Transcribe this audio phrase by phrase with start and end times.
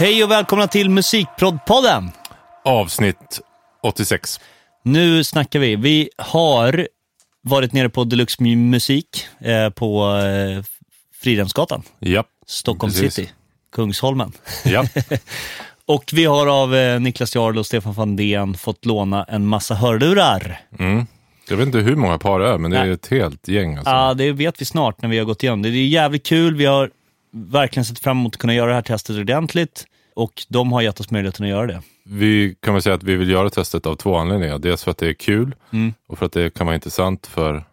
[0.00, 2.10] Hej och välkomna till Musikproddpodden!
[2.64, 3.40] Avsnitt
[3.82, 4.40] 86.
[4.82, 5.76] Nu snackar vi.
[5.76, 6.88] Vi har
[7.42, 10.64] varit nere på Deluxe Musik eh, på eh,
[11.22, 12.24] Fridhemsgatan, Ja.
[12.46, 13.14] Stockholm Precis.
[13.14, 13.30] city,
[13.72, 14.32] Kungsholmen.
[14.64, 14.84] ja.
[15.86, 20.60] Och vi har av eh, Niklas Jarl och Stefan Fandén fått låna en massa hörlurar.
[20.78, 21.06] Mm.
[21.48, 22.92] Jag vet inte hur många par det är, men det är Nej.
[22.92, 23.76] ett helt gäng.
[23.76, 23.90] Alltså.
[23.90, 25.70] Ja, det vet vi snart när vi har gått igenom det.
[25.70, 26.56] Det är jävligt kul.
[26.56, 26.90] Vi har
[27.32, 31.00] verkligen sett fram emot att kunna göra det här testet ordentligt och de har gett
[31.00, 31.82] oss möjligheten att göra det.
[32.04, 34.58] Vi kan väl säga att vi vill göra testet av två anledningar.
[34.58, 35.94] Dels för att det är kul Mm.
[36.08, 37.64] och för att det kan vara intressant för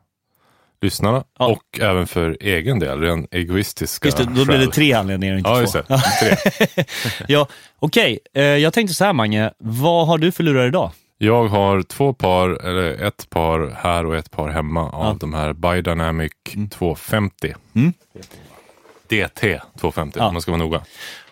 [0.81, 1.48] lyssnarna Ja.
[1.48, 5.39] och även för egen del, ren egoistiska Just det, då blir det tre anledningar och
[5.39, 5.95] inte Ja, två.
[5.95, 6.35] det.
[6.76, 6.84] Tre.
[7.27, 7.48] Ja,
[7.79, 8.20] okej.
[8.34, 10.91] Eh, jag tänkte så här Mange, vad har du för lurar idag?
[11.17, 15.17] Jag har två par, eller ett par här och ett par hemma av Ja.
[15.20, 16.32] de här Bidynamic
[16.71, 17.54] 250.
[17.76, 17.93] Mm.
[19.10, 20.27] DT 250 Ja.
[20.27, 20.82] om man ska vara noga.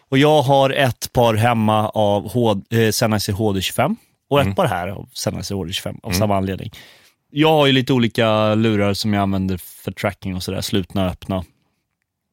[0.09, 3.95] Och jag har ett par hemma av H- eh, Sennheiser HD25
[4.29, 4.55] och ett Mm.
[4.55, 6.71] par här av Sennheiser HD25 av samma anledning.
[7.31, 11.11] Jag har ju lite olika lurar som jag använder för tracking och sådär, slutna och
[11.11, 11.43] öppna.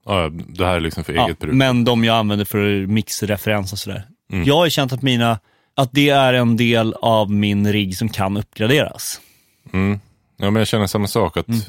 [0.07, 1.55] Ja, det här är liksom för Ja, eget bruk.
[1.55, 4.05] men de jag använder för mixreferens och sådär.
[4.33, 4.45] Mm.
[4.45, 5.39] Jag har ju känt att mina,
[5.77, 9.21] att det är en del av min rigg som kan uppgraderas.
[9.73, 10.01] Mm.
[10.43, 11.37] Ja, men jag känner samma sak.
[11.37, 11.61] att Mm.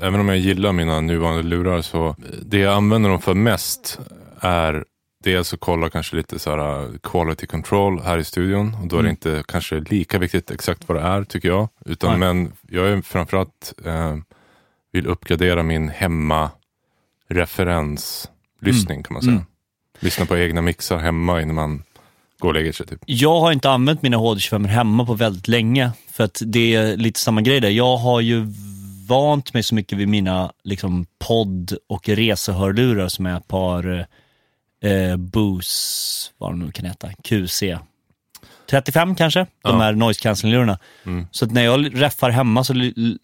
[0.00, 3.34] eh, Även om jag gillar mina nuvarande lurar så eh, det jag använder dem för
[3.34, 3.98] mest
[4.40, 4.84] är
[5.24, 8.74] dels att kolla kanske lite så här uh, quality control här i studion.
[8.82, 9.10] Och då är det Mm.
[9.10, 11.68] inte kanske lika viktigt exakt vad det är tycker jag.
[11.86, 12.18] Utan Nej.
[12.34, 14.16] men jag är framförallt eh,
[14.92, 16.50] vill uppgradera min hemma
[17.28, 19.32] referenslyssning kan man säga.
[19.32, 19.44] Mm.
[20.00, 21.82] Lyssna på egna mixar hemma innan man
[22.44, 22.86] går och lägger sig.
[22.86, 23.00] Typ.
[23.06, 27.20] Jag har inte använt mina HD25 hemma på väldigt länge, för att det är lite
[27.20, 27.70] samma grej där.
[27.70, 28.46] Jag har ju
[29.08, 34.06] vant mig så mycket vid mina liksom, podd och resehörlurar som är ett par
[34.84, 37.62] eh, Bose, vad de nu kan heta, QC
[38.70, 39.80] 35 kanske, de Ja.
[39.80, 40.78] här noise cancelling-lurarna.
[41.06, 41.26] Mm.
[41.30, 42.74] Så att när jag räffar hemma så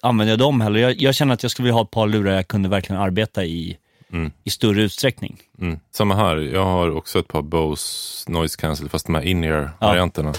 [0.03, 0.81] använder jag dem hellre.
[0.81, 3.45] Jag, jag känner att jag skulle vilja ha ett par lurar jag kunde verkligen arbeta
[3.45, 3.77] i,
[4.13, 4.33] Mm.
[4.45, 5.41] i större utsträckning.
[5.61, 5.79] Mm.
[5.91, 10.35] Samma här, jag har också ett par Bose Noise Cancel, fast de här in-ear-varianterna.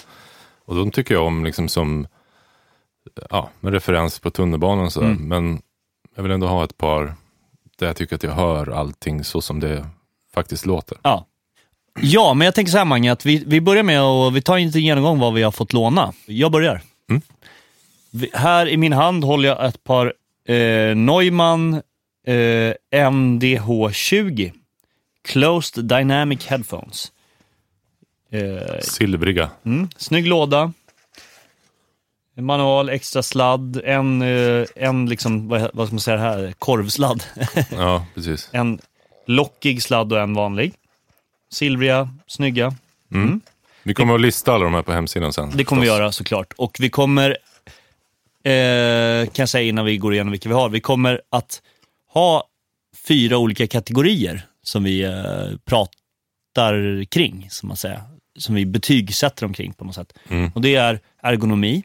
[0.66, 2.08] Och de tycker jag om liksom som
[3.30, 5.08] ja, med referens på tunnelbanan och sådär.
[5.08, 5.28] Mm.
[5.28, 5.62] Men
[6.16, 7.16] jag vill ändå ha ett par
[7.80, 9.86] där jag tycker att jag hör allting så som det
[10.34, 10.98] faktiskt låter.
[11.02, 11.26] Ja.
[12.02, 14.58] Ja, men jag tänker så här Mange, att vi, vi börjar med att vi tar
[14.58, 16.14] en liten genomgång vad vi har fått låna.
[16.26, 16.82] Jag börjar.
[17.09, 17.22] Mm.
[18.12, 20.14] Vi, här i min hand håller jag ett par
[20.48, 21.82] eh, Neumann
[22.28, 24.52] eh, MDH20
[25.24, 27.12] Closed Dynamic Headphones.
[28.32, 29.50] Eh, Silvriga.
[29.66, 30.74] mm, snygg låda.
[32.36, 37.24] Manual, extra sladd, en, eh, en liksom, vad, vad ska man säga här, korvsladd.
[37.72, 38.50] Ja, precis.
[38.52, 38.80] En
[39.26, 40.74] lockig sladd och en vanlig.
[41.52, 42.76] Silvriga, snygga.
[43.14, 43.42] Mm.
[43.84, 45.52] Vi kommer att lista alla de här på hemsidan sen.
[45.56, 46.00] Det kommer vi förstås.
[46.00, 46.53] göra såklart.
[46.58, 47.30] Och vi kommer,
[48.44, 51.62] eh, kan jag säga innan vi går igenom vilka vi har, vi kommer att
[52.13, 52.44] ha
[53.07, 58.01] fyra olika kategorier som vi eh, pratar kring, som man säger.
[58.39, 60.13] Som vi betygsätter omkring på något sätt.
[60.29, 60.51] Mm.
[60.55, 61.83] Och det är ergonomi,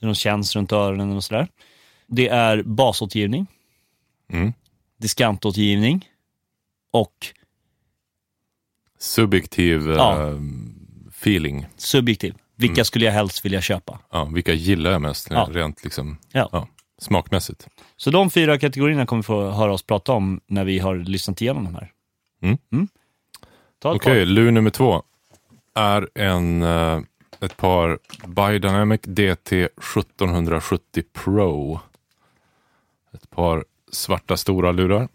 [0.00, 1.48] hur de känns runt öronen och sådär.
[2.06, 3.46] Det är basåtgivning,
[4.32, 4.52] Mm.
[4.98, 6.08] diskantåtgivning
[6.90, 7.26] och
[8.98, 10.28] Subjektiv Ja.
[10.28, 10.38] eh,
[11.10, 11.66] feeling.
[11.76, 12.34] subjektiv.
[12.56, 12.84] Vilka Mm.
[12.84, 14.00] skulle jag helst vilja köpa?
[14.10, 15.48] Ja, vilka gillar jag mest Ja.
[15.52, 16.48] rent liksom, Ja.
[16.52, 16.68] ja,
[16.98, 17.66] smakmässigt?
[17.96, 21.40] Så de fyra kategorierna kommer vi få höra oss prata om när vi har lyssnat
[21.40, 21.92] igenom de här.
[22.42, 22.88] Mm.
[23.78, 25.02] Ett Okej, lur nummer två
[25.74, 27.00] är en, eh,
[27.40, 31.80] ett par Bidynamic DT 1770 Pro.
[33.14, 35.08] Ett par svarta stora lurar.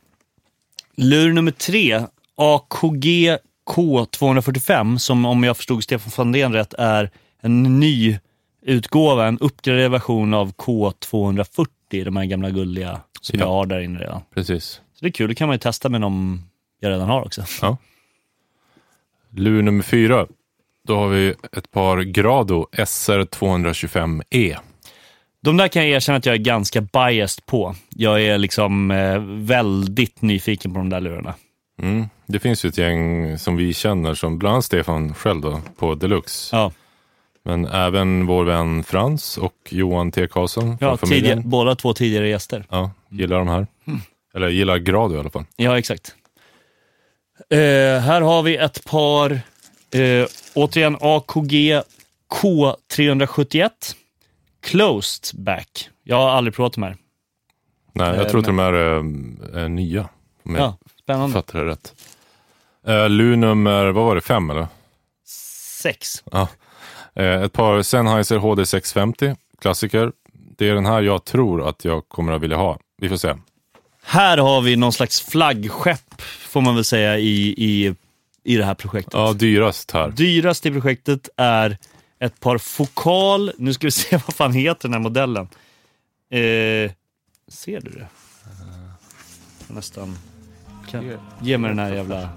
[0.95, 2.05] Lur nummer tre,
[2.35, 7.11] AKG K245, som om jag förstod Stefan Fandén rätt är
[7.41, 8.19] en ny
[8.61, 11.67] utgåva, en uppgraderad version av K240,
[12.05, 13.45] de här gamla gulliga som Ja.
[13.45, 14.21] jag har där inne redan.
[14.35, 14.63] Precis.
[14.93, 16.41] Så det är kul, det kan man ju testa med de
[16.79, 17.43] jag redan har också.
[17.61, 17.77] Ja.
[19.29, 20.27] Lur nummer fyra.
[20.87, 24.57] Då har vi ett par Grado SR 225E.
[25.43, 27.75] De där kan jag erkänna att jag är ganska biased på.
[27.89, 31.33] Jag är liksom eh, väldigt nyfiken på de där lurarna.
[31.81, 32.05] Mm.
[32.25, 35.95] Det finns ju ett gäng som vi känner, som bland annat Stefan själv då, på
[35.95, 36.55] Deluxe.
[36.55, 36.71] Ja,
[37.43, 40.27] Men även vår vän Frans och Johan T.
[40.27, 41.23] Karlsson från ja familjen.
[41.37, 42.65] tidiga, båda två tidigare gäster.
[42.69, 43.67] Ja, gillar de här.
[44.35, 45.45] Eller gillar Grado i alla fall.
[45.55, 46.15] Ja, exakt.
[47.49, 47.57] Eh,
[48.01, 49.31] här har vi ett par,
[49.91, 51.81] eh, återigen AKG
[52.41, 53.69] K371
[54.63, 55.89] Closed Back.
[56.03, 56.97] Jag har aldrig provat de här.
[57.93, 58.95] Nej, Eh, jag tror att de här är,
[59.57, 60.09] är nya.
[60.45, 61.33] Om jag Ja, spännande.
[61.33, 61.93] fattar det rätt.
[62.87, 64.67] Eh, Lu nummer, vad var det, fem eller?
[65.81, 66.23] Sex.
[66.31, 66.47] Ja.
[67.15, 70.11] Eh, ett par Sennheiser HD 650, klassiker.
[70.57, 72.79] Det är den här jag tror att jag kommer att vilja ha.
[72.97, 73.35] Vi får se.
[74.03, 77.95] Här har vi någon slags flaggskepp, får man väl säga, i, i,
[78.43, 79.13] i det här projektet.
[79.13, 80.09] Ja, dyrast här.
[80.09, 81.77] Dyrast i projektet är
[82.19, 85.47] ett par Fokal, nu ska vi se vad fan heter den här modellen.
[86.29, 86.91] Eh,
[87.47, 88.07] ser du det?
[89.67, 90.17] Nästan.
[90.91, 92.29] Kan, ge mig den här jävla...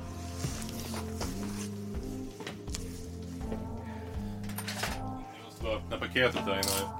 [5.94, 6.90] öppna paketet där inne.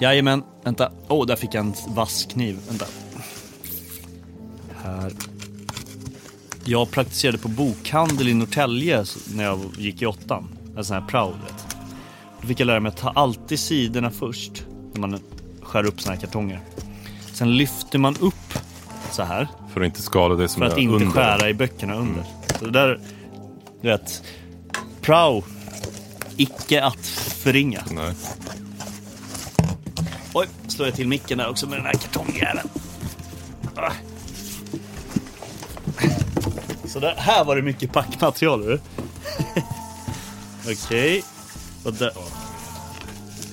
[0.00, 0.92] Jajamän, vänta.
[1.08, 2.58] Åh, oh, där fick jag en vass kniv.
[2.68, 2.86] Vänta.
[4.84, 5.12] Här.
[6.64, 10.48] Jag praktiserade på bokhandel i Norrtälje när jag gick i åttan.
[10.76, 11.76] En sån här prao, vet.
[12.40, 15.20] Då fick jag lära mig att ta alltid sidorna först när man
[15.62, 16.60] skär upp såna här kartonger.
[17.32, 18.34] Sen lyfter man upp
[19.10, 21.06] så här För att inte skada det som för är att inte under.
[21.06, 22.24] skära i böckerna under.
[22.58, 23.00] Så det där,
[23.82, 24.22] du vet,
[25.00, 25.44] prao,
[26.38, 27.06] icke att
[27.42, 27.84] förringa.
[27.90, 28.14] Nej.
[30.32, 32.68] Oj, slår jag till micken där också med den här kartongjäveln.
[33.74, 33.92] Ah.
[36.84, 38.60] Så där, här var det mycket packmaterial.
[38.66, 38.80] du.
[40.72, 41.22] Okej.
[41.84, 42.12] Och där.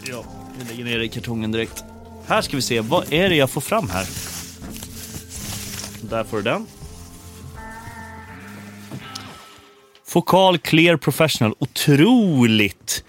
[0.03, 0.23] Ja,
[0.57, 1.83] vi lägger ner det i kartongen direkt.
[2.27, 4.07] Här ska vi se, vad är det jag får fram här?
[6.01, 6.67] Där får du den.
[10.15, 11.53] Fokal Clear Professional.
[11.59, 13.03] Otroligt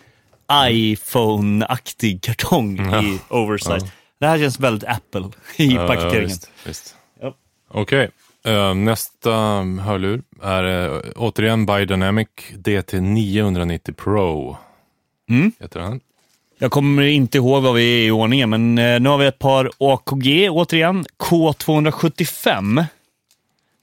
[0.53, 3.87] iPhone-aktig kartong i oversize.
[4.21, 6.37] Det här känns väldigt Apple i Ja, paketeringen.
[6.67, 6.95] visst.
[7.21, 7.35] Ja.
[7.71, 8.11] Okej,
[8.45, 9.31] eh, nästa
[9.85, 14.57] hörlur är uh, återigen Biodynamic DT990 Pro.
[15.31, 15.53] Mm.
[15.61, 16.01] Heter den.
[16.59, 19.39] Jag kommer inte ihåg vad vi är i ordningen, men eh, nu har vi ett
[19.39, 21.05] par AKG återigen.
[21.19, 22.85] K275.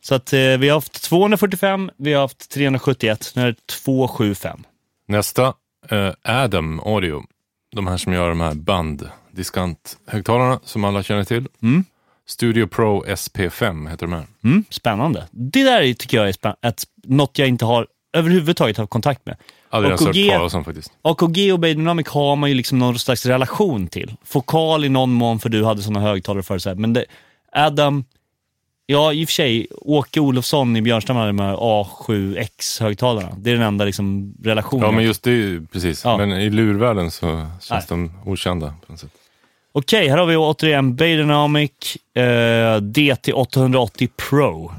[0.05, 4.63] Så att eh, vi har haft 245, vi har haft 371, nu är det 275.
[5.07, 5.53] Nästa,
[5.89, 7.23] eh, Adam Audio.
[7.75, 11.47] De här som gör de här banddiskant-högtalarna som alla känner till.
[11.61, 11.85] Mm.
[12.25, 14.25] Studio Pro SP5 heter de här.
[14.43, 15.27] Mm, spännande.
[15.31, 19.35] Det där tycker jag är ett, något jag inte har överhuvudtaget haft kontakt med.
[19.69, 20.91] Aldrig ens hört AKG, talas om faktiskt.
[21.01, 24.15] AKG och Biodynamic har man ju liksom någon slags relation till.
[24.23, 26.77] Fokal i någon mån, för du hade sådana högtalare förut.
[26.77, 27.05] Men det,
[27.51, 28.05] Adam,
[28.85, 33.35] ja i och för sig, Åke Olofsson i Björnstam hade de här A7X-högtalarna.
[33.37, 34.85] Det är den enda liksom, relationen.
[34.85, 36.03] Ja, men just det, är ju- precis.
[36.05, 36.17] Ja.
[36.17, 37.45] Men i lurvärlden så Nej.
[37.61, 39.11] känns de okända på något sätt.
[39.71, 41.71] Okej, här har vi återigen Biodynamic
[42.15, 42.21] eh,
[42.81, 44.71] DT880 Pro.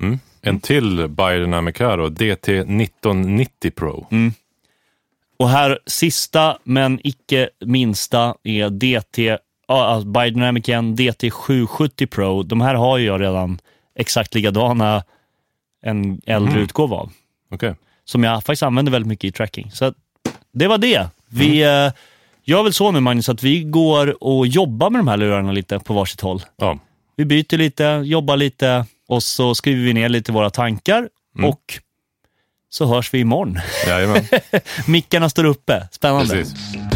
[0.00, 0.18] Mm.
[0.42, 4.06] En till Biodynamic här då, DT1990 Pro.
[5.38, 12.42] Och här sista, men icke minsta, är DT, alltså Biodynamic igen, DT770 Pro.
[12.42, 13.58] De här har ju jag redan
[13.94, 15.04] exakt likadana
[15.82, 17.12] en äldre utgåva av.
[17.50, 17.74] Okej.
[18.04, 19.70] Som jag faktiskt använder väldigt mycket i tracking.
[19.70, 19.92] Så
[20.52, 21.08] det var det.
[21.28, 21.92] Vi eh,
[22.44, 25.78] gör väl så nu Magnus, att vi går och jobbar med de här lurarna lite
[25.78, 26.42] på varsitt håll.
[26.56, 26.78] Ja.
[27.16, 31.08] Vi byter lite, jobbar lite och så skriver vi ner lite våra tankar
[31.42, 31.60] och
[32.68, 33.58] så hörs vi imorgon.
[33.86, 34.24] Jajamän,
[34.86, 35.88] Mickarna står uppe.
[35.92, 36.34] Spännande.
[36.34, 36.95] precis.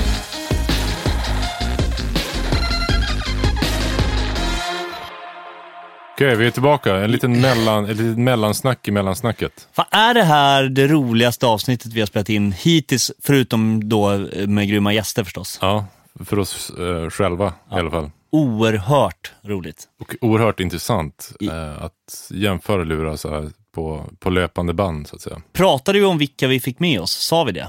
[6.20, 6.96] Okej, vi är tillbaka.
[6.96, 9.68] En liten mellan, ett litet mellansnack i mellansnacket.
[9.72, 14.46] Fan, är det här det roligaste avsnittet vi har spelat in hittills, förutom då eh,
[14.46, 15.58] med grymma gäster förstås?
[15.62, 15.86] Ja,
[16.24, 18.10] för oss eh, själva i alla fall.
[18.30, 19.88] Oerhört roligt.
[20.00, 25.22] Och oerhört intressant eh, att jämföra lurar så här på, på löpande band så att
[25.22, 25.42] säga.
[25.52, 27.12] Pratade vi om vilka vi fick med oss?
[27.12, 27.68] Sa vi det?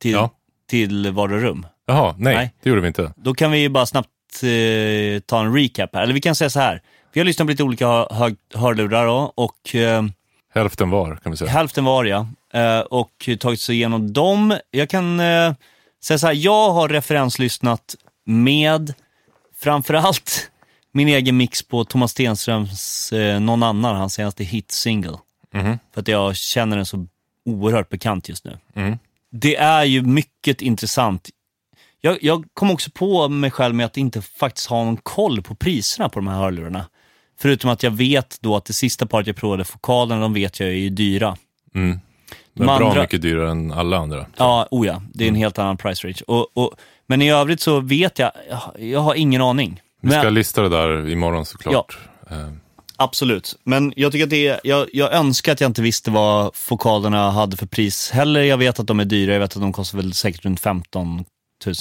[0.00, 0.30] Till, Ja.
[0.70, 1.66] till var och rum?
[1.86, 2.54] Jaha, nej, Nej.
[2.62, 3.12] det gjorde vi inte.
[3.16, 4.08] Då kan vi bara snabbt
[4.42, 6.02] eh, ta en recap här.
[6.02, 6.82] Eller vi kan säga så här.
[7.14, 10.04] Vi har lyssnat på lite olika hög- hörlurar då, och eh,
[10.54, 11.50] Hälften var kan vi säga.
[11.50, 12.26] hälften var ja.
[12.52, 14.58] Eh, och tagit sig igenom dem.
[14.70, 15.54] Jag kan eh,
[16.04, 17.94] säga så här, jag har referenslyssnat
[18.26, 18.94] med
[19.60, 20.50] framförallt
[20.92, 25.18] min egen mix på Thomas Stenströms eh, Någon annan, hans senaste hit-single.
[25.54, 25.78] Mhm.
[25.94, 27.06] För att jag känner den så
[27.44, 28.58] oerhört bekant just nu.
[28.76, 28.98] Mm.
[29.30, 31.28] Det är ju mycket intressant.
[32.00, 35.54] Jag, jag kom också på mig själv med att inte faktiskt ha någon koll på
[35.54, 36.84] priserna på de här hörlurarna.
[37.44, 40.68] Förutom att jag vet då att det sista paret jag provade, fokalerna, de vet jag
[40.68, 41.36] är ju dyra.
[41.74, 41.88] Mm.
[41.88, 42.00] Men
[42.54, 44.26] De bra andra- mycket dyrare än alla andra.
[44.36, 46.20] Ja, oh ja, det är en helt annan price range.
[46.26, 46.72] Och, och,
[47.06, 48.32] men i övrigt så vet jag,
[48.78, 49.80] jag, har ingen aning.
[50.02, 51.98] Vi ska Men, lista det där imorgon såklart.
[52.30, 52.48] Eh,
[52.96, 56.54] absolut, men jag tycker att det är, jag, jag önskar att jag inte visste vad
[56.54, 58.42] fokalerna hade för pris heller.
[58.42, 61.24] Jag vet att de är dyra, jag vet att de kostar väl säkert runt 15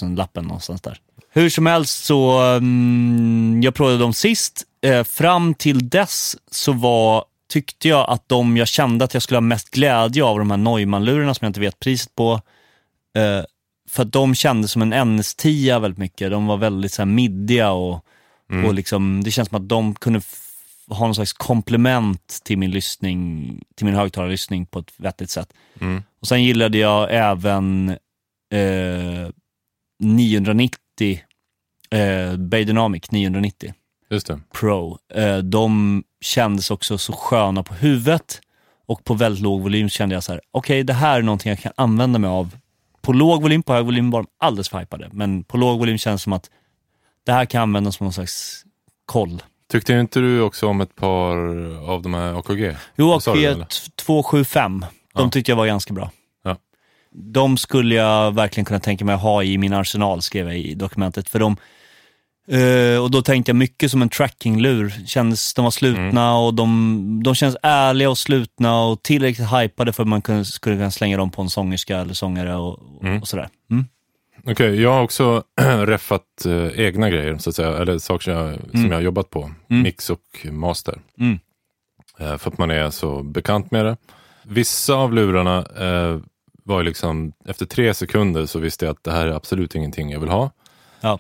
[0.02, 0.98] 000 lappen någonstans där.
[1.30, 4.68] Hur som helst så, mm, jag provade dem sist.
[4.84, 9.38] Eh, fram till dess så var tyckte jag att de jag kände att jag skulle
[9.38, 12.34] ha mest glädje av, de här Neumann-lurarna som jag inte vet priset på,
[13.18, 13.46] eh,
[13.90, 16.32] för att de kändes som en NS10 väldigt mycket.
[16.32, 18.06] De var väldigt så här middiga och,
[18.52, 18.66] Mm.
[18.66, 20.22] och liksom, det känns som att de kunde
[20.88, 25.54] ha någon slags komplement till min lyssning, till min högtalarlyssning på ett vettigt sätt.
[25.82, 26.04] Mm.
[26.22, 27.90] Och sen gillade jag även
[28.54, 29.30] eh,
[30.00, 31.20] 990,
[31.90, 33.74] eh, Baydynamic 990 Just det.
[34.54, 34.98] Pro.
[35.14, 38.42] Eh, de kändes också så sköna på huvudet
[38.88, 41.60] och på väldigt låg volym kände jag så här: okej det här är någonting jag
[41.60, 42.56] kan använda mig av.
[43.02, 45.98] På låg volym, på hög volym var de alldeles för hypade, men på låg volym
[45.98, 46.50] känns det som att
[47.26, 48.64] det här kan användas som någon slags
[49.06, 49.42] koll.
[49.72, 51.38] Tyckte inte du också om ett par
[51.90, 52.76] av de här AKG?
[52.96, 53.66] Jo, eller?
[53.96, 54.88] 275, de
[55.24, 55.30] Ja.
[55.30, 56.12] tyckte jag var ganska bra.
[56.44, 56.58] Ja.
[57.12, 60.74] De skulle jag verkligen kunna tänka mig att ha i min arsenal, skrev jag i
[60.76, 61.30] dokumentet.
[61.30, 61.58] För de,
[62.48, 64.94] eh, och då tänkte jag mycket som en trackinglur.
[65.08, 66.34] Kändes, de var slutna Mm.
[66.34, 70.76] och de, de känns ärliga och slutna och tillräckligt hypade för att man kunde, skulle
[70.76, 73.22] kunna slänga dem på en sångerska eller sångare och, Mm.
[73.22, 73.50] och sådär.
[73.72, 73.86] Mm.
[74.48, 75.44] Okej, jag har också
[75.86, 79.30] reffat eh, egna grejer, så att säga, eller saker som jag, som jag har jobbat
[79.30, 79.52] på.
[79.68, 80.22] Mix och
[80.52, 81.00] master.
[81.20, 81.40] Mm.
[82.20, 83.98] Eh, för att man är så bekant med det.
[84.44, 86.20] Vissa av lurarna eh,
[86.66, 90.10] var ju liksom, efter tre sekunder så visste jag att det här är absolut ingenting
[90.12, 90.52] jag vill ha.
[91.02, 91.20] Ja.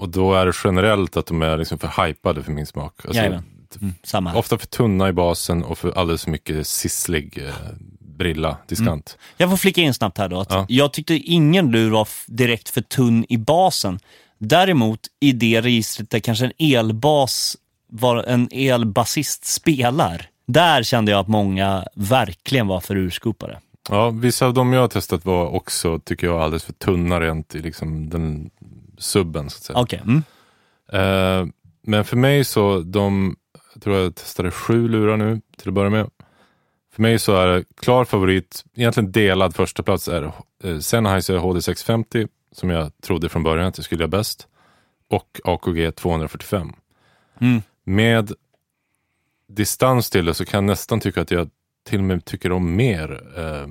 [0.00, 2.94] Och då är det generellt att de är liksom för hypade för min smak.
[3.04, 3.44] Alltså, Jajamän.
[3.80, 3.94] Mm.
[4.02, 7.54] Samma ofta för tunna i basen och för alldeles för mycket sisslig eh,
[8.00, 9.18] brilla, diskant.
[9.36, 10.46] Jag får flika in snabbt här då.
[10.48, 10.66] Ja.
[10.68, 13.98] Jag tyckte ingen lur var direkt för tunn i basen.
[14.38, 17.56] Däremot i det registret där kanske en elbas,
[17.92, 20.26] var en elbasist spelar.
[20.46, 23.58] Där kände jag att många verkligen var för urskopade.
[23.88, 27.54] Ja, vissa av dem jag har testat var också, tycker jag, alldeles för tunna rent
[27.54, 28.50] i liksom den
[29.00, 29.50] subben.
[29.50, 29.78] Så att säga.
[29.78, 30.02] Okej.
[30.04, 30.22] Mm.
[30.92, 31.52] Eh,
[31.82, 33.36] men för mig så, de,
[33.74, 36.10] jag tror jag testade sju lurar nu till att börja med.
[36.92, 40.32] För mig så är det klar favorit, egentligen delad första plats är
[40.64, 44.48] eh, Sennheiser HD650 som jag trodde från början att jag skulle göra bäst.
[45.08, 46.72] Och AKG 245.
[47.40, 47.62] Mm.
[47.84, 48.32] Med
[49.48, 51.50] distans till det så kan jag nästan tycka att jag
[51.84, 53.66] till och med tycker om mer eh,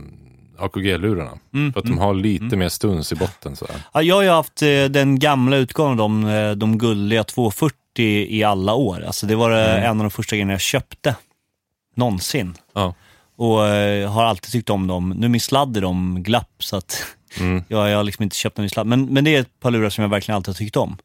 [0.60, 1.40] AKG-lurarna.
[1.54, 1.74] Mm.
[1.74, 3.56] För att de har lite mer stuns i botten.
[3.56, 3.68] Så.
[3.94, 7.76] Ja, jag har ju haft eh, den gamla utgåvan av de, eh, de gulliga 240
[8.30, 9.04] i alla år.
[9.08, 11.16] Alltså det var eh, en av de första grejerna jag köpte.
[11.96, 12.56] Någonsin.
[12.74, 12.94] Ja.
[13.38, 13.58] Och
[14.10, 15.10] har alltid tyckt om dem.
[15.10, 17.06] Nu är min sladd i dem glapp så att
[17.40, 17.64] Mm.
[17.68, 18.88] jag, jag har liksom inte köpt en ny sladd.
[18.88, 20.98] Men, men det är ett par lurar som jag verkligen alltid har tyckt om.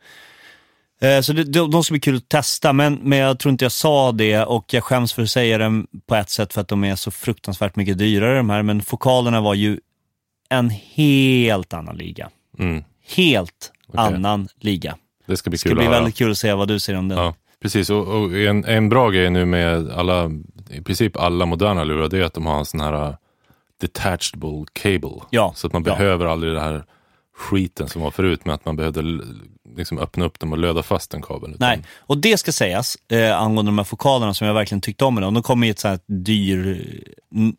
[1.05, 3.65] Eh, så det, de, de ska bli kul att testa, men, men jag tror inte
[3.65, 6.69] jag sa det och jag skäms för att säga det på ett sätt för att
[6.69, 8.63] de är så fruktansvärt mycket dyrare de här.
[8.63, 9.81] Men fokalerna var ju
[10.49, 12.31] en helt annan liga.
[12.59, 12.85] Mm.
[13.17, 14.01] Helt Okej.
[14.01, 14.97] annan liga.
[15.27, 17.19] Det ska bli ska kul bli väldigt kul att se vad du säger om den.
[17.19, 17.91] Ja, precis.
[17.91, 20.31] Och, och en, en bra grej nu med alla,
[20.71, 23.15] i princip alla moderna lurar, det är att de har en sån här uh,
[23.81, 25.21] detachable cable.
[25.31, 25.97] Ja, Så att man ja.
[25.97, 26.85] behöver aldrig det här
[27.37, 29.21] skiten som var förut med att man behövde
[29.77, 31.51] liksom öppna upp dem och löda fast en kabel.
[31.55, 35.05] Utan- Nej, och det ska sägas eh, angående de här fokalerna som jag verkligen tyckte
[35.05, 35.35] om med dem.
[35.35, 36.91] De kom i ett sånt här dyr...
[37.35, 37.57] n-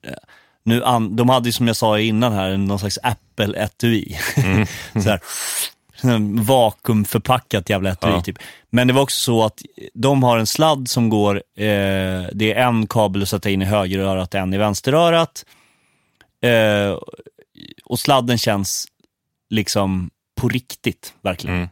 [0.64, 4.18] Nu an, de hade ju som jag sa innan här, någon slags Apple-etui.
[4.94, 5.20] så här,
[6.44, 8.22] vakuumförpackat jävla etui Ja.
[8.22, 8.38] typ.
[8.70, 9.62] Men det var också så att
[9.94, 13.66] de har en sladd som går, eh, det är en kabel att sätta in i
[13.66, 15.46] högerörat och en i vänsterörat.
[16.42, 16.98] Eh,
[17.86, 18.86] och sladden känns
[19.50, 21.56] liksom på riktigt, verkligen.
[21.56, 21.70] Mm.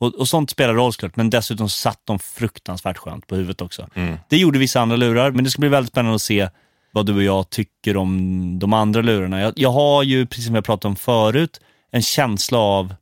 [0.00, 3.88] Och, och sånt spelar roll såklart, men dessutom satt de fruktansvärt skönt på huvudet också.
[3.94, 4.16] Mm.
[4.28, 6.48] Det gjorde vissa andra lurar, men det ska bli väldigt spännande att se
[6.92, 9.40] vad du och jag tycker om de andra lurarna.
[9.40, 12.94] Jag, jag har ju, precis som jag pratade om förut, en känsla av,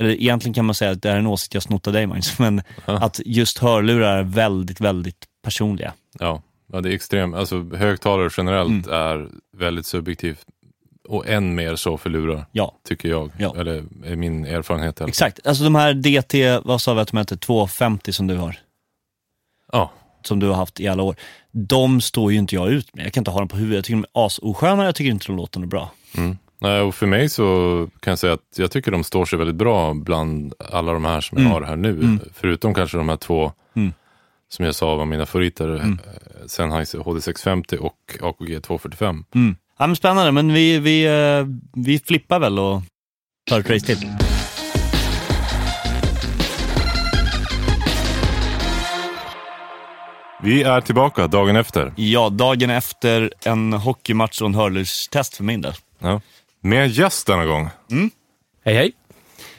[0.00, 2.38] eller egentligen kan man säga att det är en åsikt jag snott av dig Magnus,
[2.38, 5.92] men att just hörlurar är väldigt, väldigt personliga.
[6.18, 6.42] Ja,
[6.72, 7.34] ja, det är extremt.
[7.36, 8.98] Alltså högtalare generellt Mm.
[9.00, 10.44] är väldigt subjektivt.
[11.08, 13.30] Och än mer så för lurar, Ja, tycker jag.
[13.38, 13.54] Ja.
[13.58, 14.98] Eller är min erfarenhet.
[14.98, 15.08] fall.
[15.08, 15.46] exakt.
[15.46, 18.56] Alltså de här DT, vad sa vi att de hette, 250 som du har?
[19.72, 19.90] Ja,
[20.22, 21.16] som du har haft i alla år,
[21.52, 23.06] de står ju inte jag ut med.
[23.06, 23.76] Jag kan inte ha dem på huvudet.
[23.76, 25.90] Jag tycker de är asosköna, jag tycker inte de låter något bra.
[26.16, 26.38] Mm.
[26.58, 27.44] Nej, och för mig så
[28.00, 31.20] kan jag säga att jag tycker de står sig väldigt bra bland alla de här
[31.20, 31.52] som jag Mm.
[31.52, 31.90] har här nu.
[31.90, 32.20] Mm.
[32.34, 33.92] Förutom kanske de här två Mm.
[34.48, 35.68] som jag sa var mina favoriter.
[35.68, 35.98] Mm.
[36.04, 39.24] eh, Sennheiser HD650 och AKG 245.
[39.34, 39.56] Mm.
[39.78, 42.82] Ja, men spännande, men vi, vi, eh, vi flippar väl och
[43.50, 44.08] tar ett race till.
[50.42, 51.92] Vi är tillbaka dagen efter.
[51.96, 55.72] Ja, dagen efter en hockeymatch och en hörlurstest för min del.
[55.98, 56.20] Ja.
[56.60, 57.68] Med gäst denna gång.
[58.64, 58.92] Hej hej.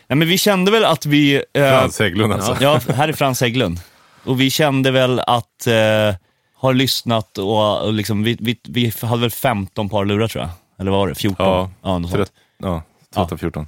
[0.08, 1.36] Nej, men vi kände väl att vi...
[1.54, 2.58] eh, Frans Hägglund alltså.
[2.60, 3.80] Ja, här är Frans Hägglund.
[4.24, 6.16] Och vi kände väl att eh,
[6.58, 10.52] har lyssnat och, och liksom, vi, vi, vi hade väl 15 par lurar tror jag.
[10.80, 11.16] Eller vad var det?
[11.16, 11.46] 14?
[11.46, 12.32] Ja, ja något sånt.
[12.58, 12.82] Ja,
[13.16, 13.66] 13-14.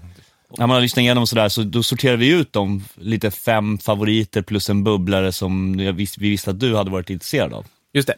[0.58, 4.41] När man har lyssnat igenom sådär, så då sorterar vi ut de lite fem favoriter
[4.41, 7.65] plus en bubblare som vis- vi visste att du hade varit intresserad av.
[7.93, 8.15] Just det.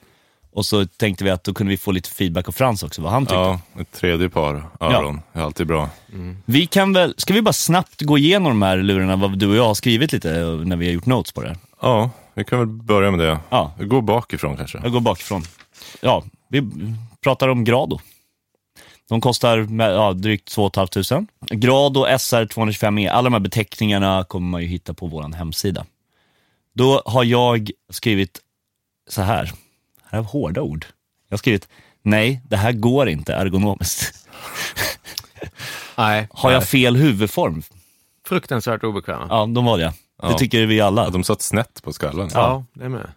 [0.53, 3.11] Och så tänkte vi att då kunde vi få lite feedback av Frans också, vad
[3.11, 3.35] han tyckte.
[3.35, 5.89] Ja, ett tredje par öron är alltid bra.
[6.45, 9.55] Vi kan väl, ska vi bara snabbt gå igenom de här lurarna, vad du och
[9.55, 10.29] jag har skrivit lite
[10.65, 11.57] när vi har gjort notes på det här?
[11.81, 13.39] Ja, vi kan väl börja med det.
[13.49, 13.73] Ja.
[13.79, 14.79] Vi går bakifrån kanske.
[14.83, 15.43] Jag går bakifrån.
[16.01, 16.69] Ja, vi
[17.23, 17.99] pratar om Grado.
[19.09, 21.25] De kostar med, ja, drygt 2 500.
[21.49, 25.85] Grado SR 225E, alla de här beteckningarna kommer man ju hitta på vår hemsida.
[26.73, 28.39] Då har jag skrivit
[29.09, 29.51] så här,
[30.09, 30.85] här är hårda ord.
[31.27, 31.67] Jag har skrivit,
[32.01, 34.27] nej, det här går inte ergonomiskt.
[35.97, 36.27] Nej.
[36.31, 37.63] Har jag fel huvudform?
[38.27, 39.27] Fruktansvärt obekväma.
[39.29, 39.93] Ja, de var det.
[40.21, 40.37] Det Ja.
[40.37, 41.03] tycker vi alla.
[41.03, 42.29] Ja, de satt snett på skallen.
[42.33, 43.11] Ja, det är med.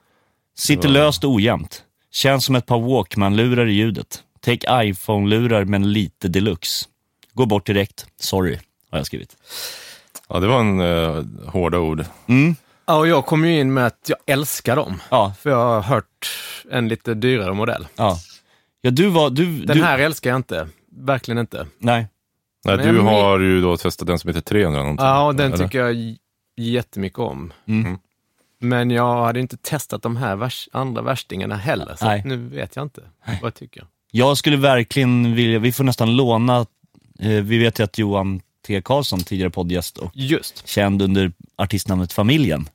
[0.56, 1.82] Sitter löst och ojämnt.
[2.10, 4.22] Känns som ett par Walkman-lurar i ljudet.
[4.40, 6.86] Take iPhone-lurar men lite deluxe.
[7.32, 8.06] Gå bort direkt.
[8.20, 8.58] Sorry,
[8.90, 9.36] har jag skrivit.
[10.28, 12.04] Ja, det var en uh, hårda ord.
[12.86, 15.02] Ja, och jag kom ju in med att jag älskar dem.
[15.10, 16.28] Ja, För jag har hört
[16.70, 17.86] en lite dyrare modell.
[17.96, 18.18] ja.
[18.80, 19.30] Ja, du var...
[19.30, 20.68] Du, Den du, här älskar jag inte.
[20.96, 21.66] Verkligen inte.
[21.78, 22.06] Nej.
[22.64, 25.06] Nej, Men du har ju då testat den som heter 300 någonting.
[25.06, 25.64] Ja, och den eller?
[25.64, 26.16] tycker jag
[26.56, 27.52] jättemycket om.
[27.66, 27.98] Mm.
[28.58, 32.22] Men jag hade inte testat de här vars, andra värstingarna heller, så Nej.
[32.24, 33.86] nu vet jag inte vad jag tycker.
[34.10, 35.58] Jag skulle verkligen vilja...
[35.58, 36.66] Vi får nästan låna...
[37.18, 38.82] Eh, vi vet ju att Johan T.
[38.82, 40.68] Karlsson, tidigare poddgäst och Just.
[40.68, 42.68] känd under artistnamnet Familjen,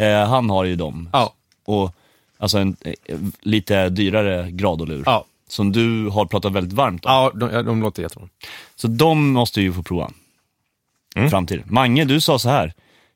[0.00, 1.08] eh, han har ju dem.
[1.12, 1.34] Ja.
[1.64, 1.94] Och
[2.38, 5.02] alltså en eh, lite dyrare Gradolur.
[5.06, 5.24] Ja.
[5.48, 7.12] Som du har pratat väldigt varmt om.
[7.12, 8.28] Ja, de, de låter jättebra.
[8.76, 10.10] Så de måste ju få prova.
[11.16, 11.30] Mm.
[11.30, 11.64] Framtiden.
[11.66, 12.72] Mange, du sa så här.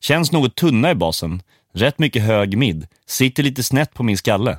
[0.06, 1.42] Känns något tunna i basen.
[1.74, 2.86] Rätt mycket hög mid.
[3.06, 4.58] Sitter lite snett på min skalle.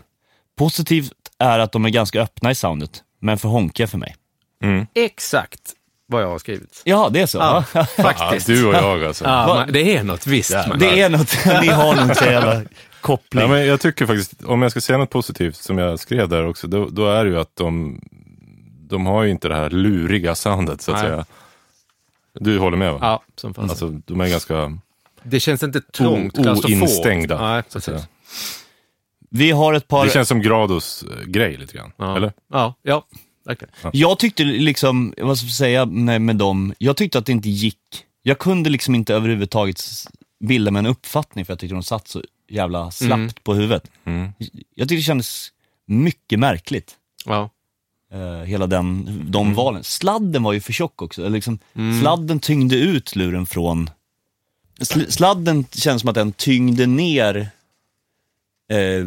[0.58, 4.16] Positivt är att de är ganska öppna i soundet, men för honkiga för mig.
[4.94, 5.62] Exakt
[6.08, 6.82] vad jag har skrivit.
[6.86, 7.38] Ja, det är så.
[7.38, 7.86] Ja, Ja.
[7.98, 8.48] Ja, faktiskt.
[8.48, 9.26] du och jag alltså.
[9.26, 10.52] Ja, men det är något visst.
[10.70, 12.62] men- Det är något, ni har någon så jävla
[13.02, 13.42] koppling.
[13.42, 16.48] Ja, men jag tycker faktiskt, om jag ska säga något positivt som jag skrev där
[16.48, 18.02] också, då, då är det ju att de,
[18.90, 21.10] de har ju inte det här luriga soundet så att Nej.
[21.10, 21.26] säga.
[22.34, 23.00] Du håller med va?
[23.02, 23.70] Ja, som fan.
[23.70, 24.78] Alltså, de är ganska
[25.24, 27.42] Det känns inte trångt, o- oinstängda.
[27.54, 28.08] Nej, precis.
[29.30, 30.06] Vi har ett par...
[30.06, 32.18] Det känns som Grados eh, grej lite grann, Ja.
[32.18, 32.34] eller?
[32.52, 33.06] Ja, ja,
[33.46, 33.74] verkligen.
[33.94, 37.50] Jag tyckte liksom, vad ska jag säga med, med dem, jag tyckte att det inte
[37.50, 37.78] gick.
[38.22, 39.82] Jag kunde liksom inte överhuvudtaget
[40.40, 43.30] bilda mig en uppfattning för jag tyckte de satt så jävla slappt Mm.
[43.44, 43.92] på huvudet.
[44.06, 44.30] Mm.
[44.76, 45.48] Jag tyckte det kändes
[45.88, 46.96] mycket märkligt.
[47.26, 47.50] Ja.
[48.14, 49.56] eh, hela den, de Mm.
[49.56, 49.84] valen.
[49.84, 51.30] Sladden var ju för tjock också.
[51.30, 51.60] Liksom,
[52.02, 53.90] Sladden tyngde ut luren från...
[54.80, 57.50] Sl- sladden känns som att den tyngde ner
[58.72, 59.06] eh,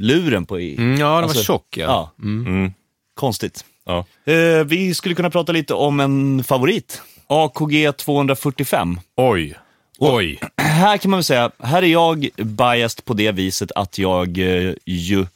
[0.00, 0.76] luren på i.
[0.76, 1.84] Mm, ja, den var Alltså, tjock ja.
[1.84, 2.72] Ja, Mm.
[3.14, 3.64] konstigt.
[3.86, 4.04] Ja.
[4.32, 7.02] Eh, vi skulle kunna prata lite om en favorit.
[7.26, 9.00] AKG 245.
[9.16, 9.54] Oj,
[9.98, 10.40] Oj.
[10.56, 14.74] Här kan man väl säga, här är jag biased på det viset att jag eh,
[14.84, 15.26] ju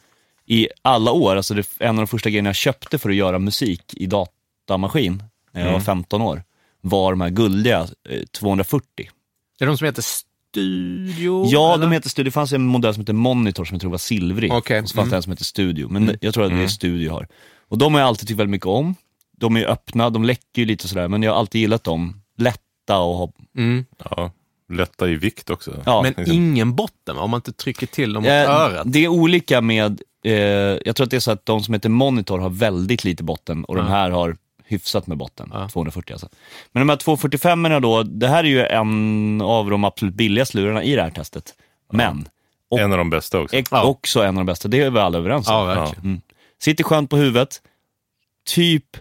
[0.46, 3.38] i alla år, alltså det, en av de första grejerna jag köpte för att göra
[3.38, 6.42] musik i datamaskin när jag var 15 år,
[6.80, 9.10] var de här guldiga eh, 240.
[9.60, 11.46] Är det de som heter Studio?
[11.46, 11.86] Ja, eller?
[11.86, 12.28] de heter Studio.
[12.28, 14.52] Det fanns en modell som heter Monitor som jag tror var silvrig.
[14.52, 15.10] Okej, Och så fanns mm.
[15.10, 15.88] det en som heter Studio.
[15.88, 17.28] Men jag tror att det är Studio jag har.
[17.68, 18.94] Och de har jag alltid tyckt väldigt mycket om.
[19.36, 22.22] De är öppna, de läcker ju lite sådär, men jag har alltid gillat dem.
[22.38, 23.32] Lätta och ha...
[23.56, 23.84] Mm.
[24.10, 24.30] ja.
[24.72, 25.82] lätta i vikt också.
[25.86, 26.02] Ja.
[26.02, 26.36] Men liksom.
[26.36, 27.18] ingen botten?
[27.18, 28.92] Om man inte trycker till dem mot Eh, örat.
[28.92, 31.88] Det är olika med, eh, jag tror att det är så att de som heter
[31.88, 33.92] Monitor har väldigt lite botten och de Ja.
[33.92, 34.36] här har
[34.68, 35.68] hyfsat med botten, Ja.
[35.68, 36.28] 240 alltså.
[36.72, 40.56] Men de här 245 erna då, det här är ju en av de absolut billigaste
[40.56, 41.54] lurarna i det här testet.
[41.92, 42.28] Men,
[42.70, 43.56] och, En av de bästa också.
[43.56, 43.82] ex- Ja.
[43.84, 45.54] också en av de bästa, det är vi alla överens om.
[45.54, 46.04] Ja, verkligen.
[46.04, 46.20] Mm.
[46.62, 47.62] Sitter skönt på huvudet,
[48.48, 48.96] typ,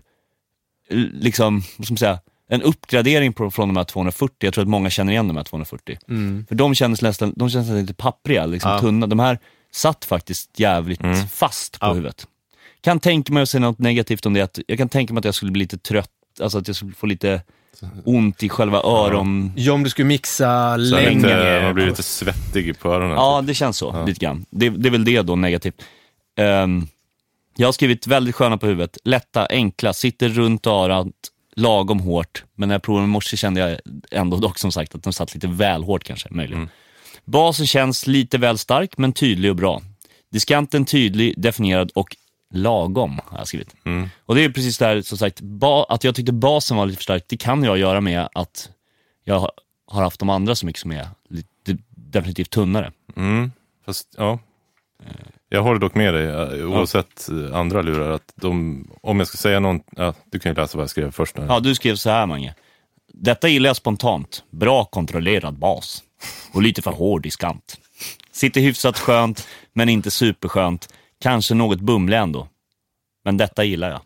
[1.14, 4.36] liksom, vad ska man säga, en uppgradering på, från de här 240.
[4.40, 5.98] Jag tror att många känner igen de här 240.
[6.10, 6.46] Mm.
[6.48, 8.80] För de kändes nästan, de kändes nästan lite pappriga, liksom Ja.
[8.80, 9.08] tunna.
[9.08, 9.40] De här
[9.72, 11.28] satt faktiskt jävligt Mm.
[11.28, 11.94] fast på Ja.
[11.94, 12.28] huvudet.
[12.88, 15.26] Kan tänka mig att säga något negativt om det, att jag kan tänka mig att
[15.26, 16.10] jag skulle bli lite trött,
[16.42, 17.42] alltså att jag skulle få lite
[18.06, 19.52] ont i själva öron.
[19.56, 21.16] Ja, om du skulle mixa Så länge.
[21.16, 23.16] lite, man blir lite svettig på öronen.
[23.16, 24.46] Ja, det känns så, lite grann.
[24.50, 25.82] Det, det är väl det då, negativt.
[26.38, 26.88] Ehm,
[27.58, 31.08] jag har skrivit väldigt sköna på huvudet, lätta, enkla, sitter runt örat,
[31.56, 32.44] lagom hårt.
[32.56, 33.80] Men när jag provade i morse kände jag
[34.12, 36.70] ändå dock som sagt att de satt lite väl hårt kanske, möjligen.
[37.26, 39.82] Basen känns lite väl stark, men tydlig och bra.
[40.32, 42.16] Diskanten tydlig, definierad och
[42.54, 43.76] lagom, har jag skrivit.
[43.86, 44.10] Mm.
[44.26, 45.42] Och det är precis där, som sagt,
[45.90, 48.70] att jag tyckte basen var lite för stark, det kan jag göra med att
[49.24, 49.52] jag har-
[50.04, 52.92] haft de andra så mycket som är lite, definitivt tunnare.
[53.16, 53.52] Mm.
[53.86, 54.40] Fast, ja.
[55.50, 59.38] Jag håller dock med dig, eh, oavsett eh, andra lurar, att de, om jag ska
[59.38, 61.36] säga någon, ja, du kan ju läsa vad jag skrev först.
[61.48, 62.56] Ja, du skrev så här Mange.
[63.14, 64.44] Detta gillar jag spontant.
[64.52, 66.04] Bra kontrollerad bas.
[66.54, 67.78] Och lite för hård diskant.
[68.32, 70.94] Sitter hyfsat skönt, men inte superskönt.
[71.20, 72.48] Kanske något bumlig ändå.
[73.24, 74.02] Men detta gillar jag.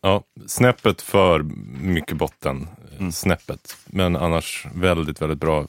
[0.00, 1.42] Ja, snäppet för
[1.82, 3.12] mycket botten, Mm.
[3.12, 3.76] snäppet.
[3.86, 5.66] Men annars väldigt, väldigt bra,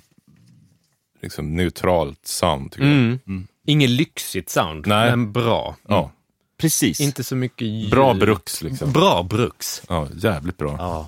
[1.22, 3.20] liksom neutralt sound tycker Mm.
[3.26, 3.44] jag.
[3.66, 5.10] Inget lyxigt sound, Nej.
[5.10, 5.76] men bra.
[5.88, 6.12] Ja,
[6.58, 7.00] Precis.
[7.00, 7.90] Inte så mycket ljud.
[7.92, 8.92] bra bruks liksom.
[8.92, 9.84] Bra bruks.
[9.90, 10.76] Ja, jävligt bra.
[10.80, 11.08] Ja.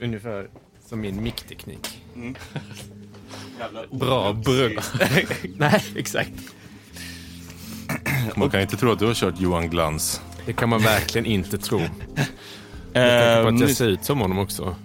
[0.00, 0.48] Ungefär
[0.88, 2.02] som min mickteknik.
[3.90, 4.92] Bra bruks.
[5.56, 6.30] Nej, exakt.
[8.36, 10.20] Man kan inte tro att du har kört Johan Glans.
[10.46, 11.78] Det kan man verkligen inte tro.
[12.92, 14.76] Med tanke på att nu- jag ser ut som honom också,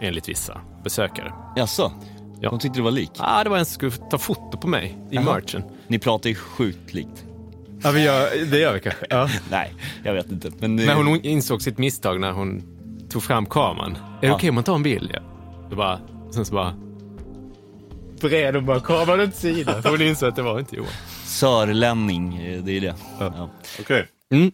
[0.00, 1.32] enligt vissa besökare.
[1.56, 1.92] Jaså?
[2.40, 2.50] Ja.
[2.50, 3.10] De tyckte du var lik?
[3.18, 5.24] Ah, det var en som skulle ta foto på mig i Jaha.
[5.24, 5.62] merchen.
[5.88, 7.24] Ni pratar ju sjukt likt.
[7.82, 9.06] Ja, vi gör, det gör vi kanske.
[9.10, 9.28] Ja.
[9.50, 10.50] Nej, jag vet inte.
[10.58, 12.62] Men, eh, Men hon insåg sitt misstag när hon
[13.10, 13.90] tog fram kameran.
[13.92, 14.34] Är det Ja.
[14.34, 15.10] okej om man tar en bild?
[15.14, 15.20] Ja.
[15.70, 16.00] Då bara,
[16.34, 16.74] sen så bara...
[18.20, 19.82] Bred och bara kameran åt sidan.
[19.84, 20.88] Hon insåg att det var inte Johan.
[21.34, 22.94] Sörlänning, eh, det är det.
[23.18, 23.50] Ja.
[23.80, 24.06] Okej.
[24.32, 24.52] Mm.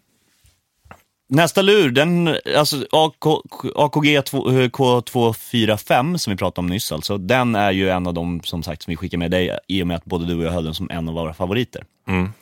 [1.28, 3.26] Nästa lur, den, alltså AK,
[3.74, 8.14] AKG två- eh, K245 som vi pratade om nyss, alltså, den är ju en av
[8.14, 10.44] de som sagt som vi skickar med dig i och med att både du och
[10.44, 11.84] jag höll den som en av våra favoriter.
[12.08, 12.32] Mm.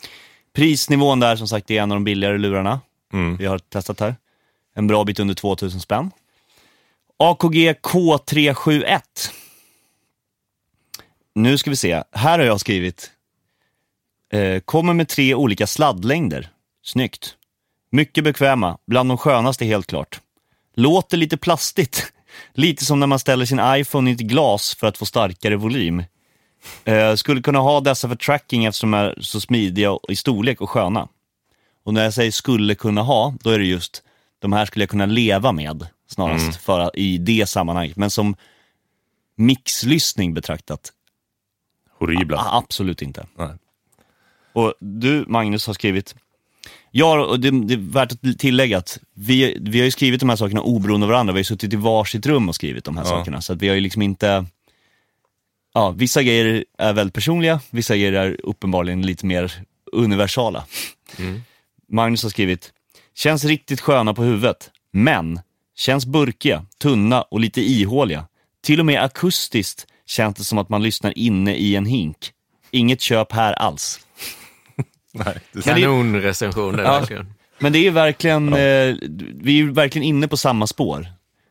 [0.55, 2.81] Prisnivån där som sagt är en av de billigare lurarna
[3.13, 3.37] Mm.
[3.37, 4.17] vi har testat här.
[4.75, 6.11] En bra bit under 2000 spänn.
[7.17, 9.01] AKG K371.
[11.35, 13.11] Nu ska vi se, här har jag skrivit,
[14.33, 16.49] eh, kommer med tre olika sladdlängder.
[16.83, 17.35] Snyggt.
[17.91, 20.21] Mycket bekväma, bland de skönaste helt klart.
[20.75, 22.13] Låter lite plastigt.
[22.55, 26.05] Lite som när man ställer sin iPhone i ett glas för att få starkare volym.
[26.85, 30.71] Eh, skulle kunna ha dessa för tracking eftersom de är så smidiga i storlek och
[30.71, 31.09] sköna.
[31.85, 34.03] Och när jag säger skulle kunna ha, då är det just
[34.39, 37.97] de här skulle jag kunna leva med snarast för, i det sammanhanget.
[37.97, 38.37] Men som
[39.37, 40.93] mixlyssning betraktat,
[41.99, 42.47] Horribla.
[42.53, 43.27] absolut inte.
[43.37, 43.49] Nej.
[44.53, 46.15] Och du, Magnus, har skrivit,
[46.91, 50.29] ja, och det, det är värt att tillägga att vi, vi har ju skrivit de
[50.29, 51.33] här sakerna oberoende av varandra.
[51.33, 53.09] Vi har ju suttit i varsitt rum och skrivit de här Ja.
[53.11, 53.41] sakerna.
[53.41, 54.47] Så att vi har ju liksom inte,
[55.75, 59.53] ja, vissa grejer är väldigt personliga, vissa grejer är uppenbarligen lite mer
[59.93, 60.65] universala.
[61.93, 62.73] Magnus har skrivit,
[63.15, 65.41] känns riktigt sköna på huvudet, men
[65.77, 68.25] känns burkiga, tunna och lite ihåliga.
[68.63, 72.33] Till och med akustiskt känns det som att man lyssnar inne i en hink.
[72.71, 74.01] Inget köp här alls.
[75.15, 76.83] Nej, Kanonrecension Ja.
[76.99, 77.35] verkligen.
[77.59, 78.95] Men det är ju verkligen, eh,
[79.35, 81.07] vi är ju verkligen inne på samma spår.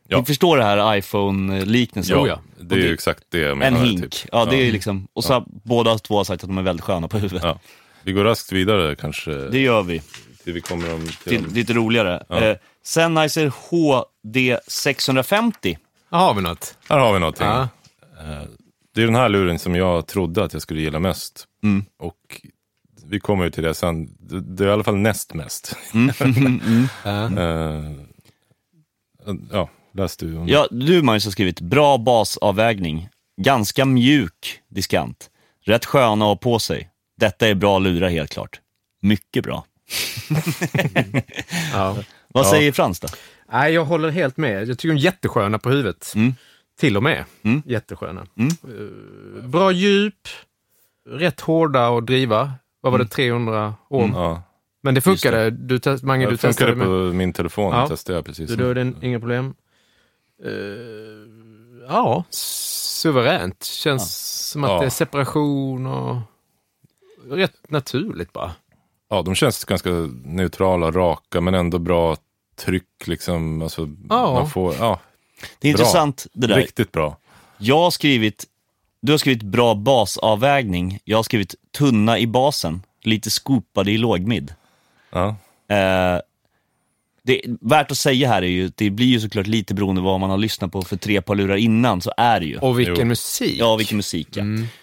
[0.08, 0.18] Ja.
[0.18, 2.18] Ni förstår det här iPhone-liknelsen?
[2.18, 2.40] ja, ja.
[2.60, 3.84] det är ju exakt det jag En menar.
[3.84, 4.02] hink.
[4.02, 4.28] Typ.
[4.32, 6.84] Ja, det är liksom, och så har båda två har sagt att de är väldigt
[6.84, 7.42] sköna på huvudet.
[7.44, 7.58] Ja.
[8.02, 10.02] Vi går raskt vidare kanske, Det gör vi.
[10.44, 11.06] till vi kommer om...
[11.06, 12.24] Till Till, om- lite roligare.
[12.50, 15.78] Eh, Sennheiser HD 650.
[16.10, 16.74] Här har vi något.
[16.88, 17.46] Här har vi någonting.
[17.46, 17.68] Ja.
[18.94, 21.44] Det är den här luren som jag trodde att jag skulle gilla mest.
[21.62, 21.84] Mm.
[21.98, 22.16] Och
[23.08, 24.16] vi kommer ju till det sen.
[24.20, 25.76] Det det är i alla fall näst mest.
[27.04, 27.40] Ja.
[27.40, 27.92] Eh,
[29.52, 33.08] ja, läs du om Ja, du Magnus har skrivit bra basavvägning.
[33.42, 35.30] Ganska mjuk diskant.
[35.64, 36.90] Rätt sköna att ha på sig.
[37.16, 38.60] Detta är bra lurar helt klart.
[39.00, 39.64] Mycket bra.
[41.72, 41.96] Ja.
[42.28, 42.50] Vad Ja.
[42.50, 43.08] säger Frans då?
[43.52, 44.68] Nej, jag håller helt med.
[44.68, 46.12] Jag tycker de är jättesköna på huvudet.
[46.16, 46.34] Mm.
[46.80, 47.24] Till och med.
[47.42, 47.62] Mm.
[47.66, 48.26] Jättesköna.
[48.36, 48.50] Mm.
[48.64, 50.28] Eh, bra djup,
[51.08, 52.52] rätt hårda att driva.
[52.80, 54.12] Vad var det, 300 ohm?
[54.14, 54.42] Ja,
[54.82, 55.50] Men det funkade.
[55.50, 57.14] Du test, Mange, du det funkade testade på med.
[57.14, 57.72] min telefon.
[57.74, 57.88] Ja.
[57.88, 58.50] testade jag precis.
[58.50, 59.54] Så då är det inga problem.
[60.44, 60.50] Eh,
[61.88, 63.64] ja, suveränt.
[63.64, 64.80] Känns som att Ja.
[64.80, 66.16] det är separation och
[67.30, 68.52] rätt naturligt bara.
[69.10, 69.90] Ja, de känns ganska
[70.24, 72.16] neutrala, raka, men ändå bra
[72.56, 73.06] tryck.
[73.06, 73.62] Liksom.
[73.62, 74.32] Alltså, Ja.
[74.32, 75.00] man får, ja,
[75.60, 75.80] Det är Bra.
[75.80, 76.56] intressant det där.
[76.56, 77.16] riktigt bra.
[77.58, 78.44] Jag har skrivit,
[79.00, 80.98] du har skrivit bra basavvägning.
[81.04, 84.54] Jag har skrivit tunna i basen, lite skopade i lågmid.
[85.12, 85.28] Ja.
[85.68, 86.20] Eh,
[87.22, 90.20] det är värt att säga här är ju, det blir ju såklart lite beroende vad
[90.20, 92.58] man har lyssnat på för tre par lurar innan, så är det ju.
[92.58, 93.04] Och vilken Jo.
[93.04, 93.56] musik.
[93.58, 94.42] Ja, vilken musik ja.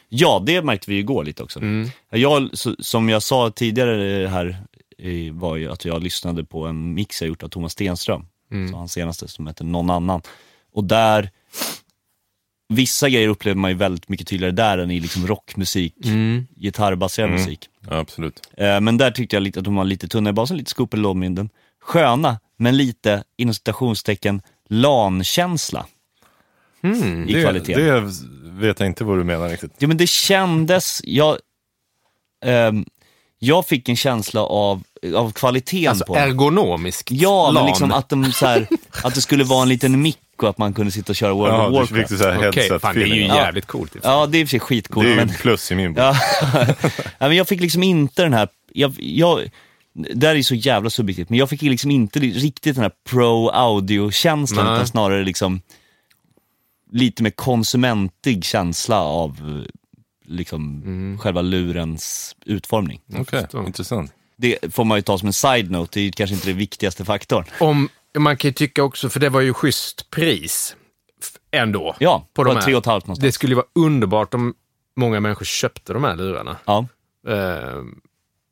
[0.10, 1.60] Ja, det märkte vi igår lite också.
[1.60, 1.90] Mm.
[2.10, 4.58] Jag, så, som jag sa tidigare här,
[4.98, 8.72] eh, var ju att jag lyssnade på en mix jag gjort av Thomas Stenström, Mm.
[8.72, 10.22] så hans senaste, som heter Någon annan.
[10.74, 11.30] Och där,
[12.70, 16.48] vissa grejer upplever man ju väldigt mycket tydligare där än i liksom rockmusik, Mm.
[16.56, 17.42] gitarrbaserad Mm.
[17.42, 17.70] musik.
[17.90, 18.50] ja, absolut.
[18.58, 21.02] Eh, men där tyckte jag lite att de var lite tunna i basen, lite skopade
[21.02, 21.50] i lågmidden.
[21.82, 25.86] Sköna, men lite, inom citationstecken, LAN-känsla
[26.84, 27.30] Mm.
[27.30, 27.74] i det, kvalitet.
[27.76, 28.12] det
[28.44, 29.72] vet jag inte vad du menar riktigt.
[29.78, 31.38] Ja men det kändes, jag,
[32.46, 32.86] ehm,
[33.40, 34.84] jag fick en känsla av,
[35.16, 36.24] av kvaliteten Alltså på dem.
[36.24, 38.68] ergonomiskt Ja, men liksom att, de, så här,
[39.04, 41.54] att det skulle vara en liten mick och att man kunde sitta och köra World
[41.54, 41.94] Ja, of Warcraft.
[41.94, 43.28] fick du så här Okej, fan, det är ju headset-feeling.
[43.28, 43.36] Ja.
[43.36, 43.96] jävligt coolt.
[44.04, 45.06] Ja, det är i och för sig skitcoolt.
[45.06, 46.00] Det är ju men, plus i min bok.
[46.04, 46.16] ja,
[47.20, 49.50] ja, men jag fick liksom inte den här, jag, jag,
[49.94, 54.74] det här är så jävla subjektivt, men jag fick liksom inte riktigt den här pro-audio-känslan,
[54.74, 55.62] utan snarare liksom
[56.92, 59.64] lite mer konsumentig känsla av
[60.28, 61.18] liksom Mm.
[61.20, 63.02] själva lurens utformning.
[63.16, 63.66] Okej, förstår.
[63.66, 64.12] intressant.
[64.38, 67.06] Det får man ju ta som en side-note, det är ju kanske inte den viktigaste
[67.06, 67.44] faktorn.
[67.60, 70.76] Om, man kan ju tycka också, för det var ju schysst pris
[71.52, 71.96] ändå.
[72.00, 72.62] Ja, På på de här.
[72.62, 73.24] tre och ett halvt någonstans.
[73.28, 74.54] Det skulle ju vara underbart om
[74.96, 76.58] många människor köpte de här lurarna.
[76.66, 76.88] Ja,
[77.28, 77.82] Eh,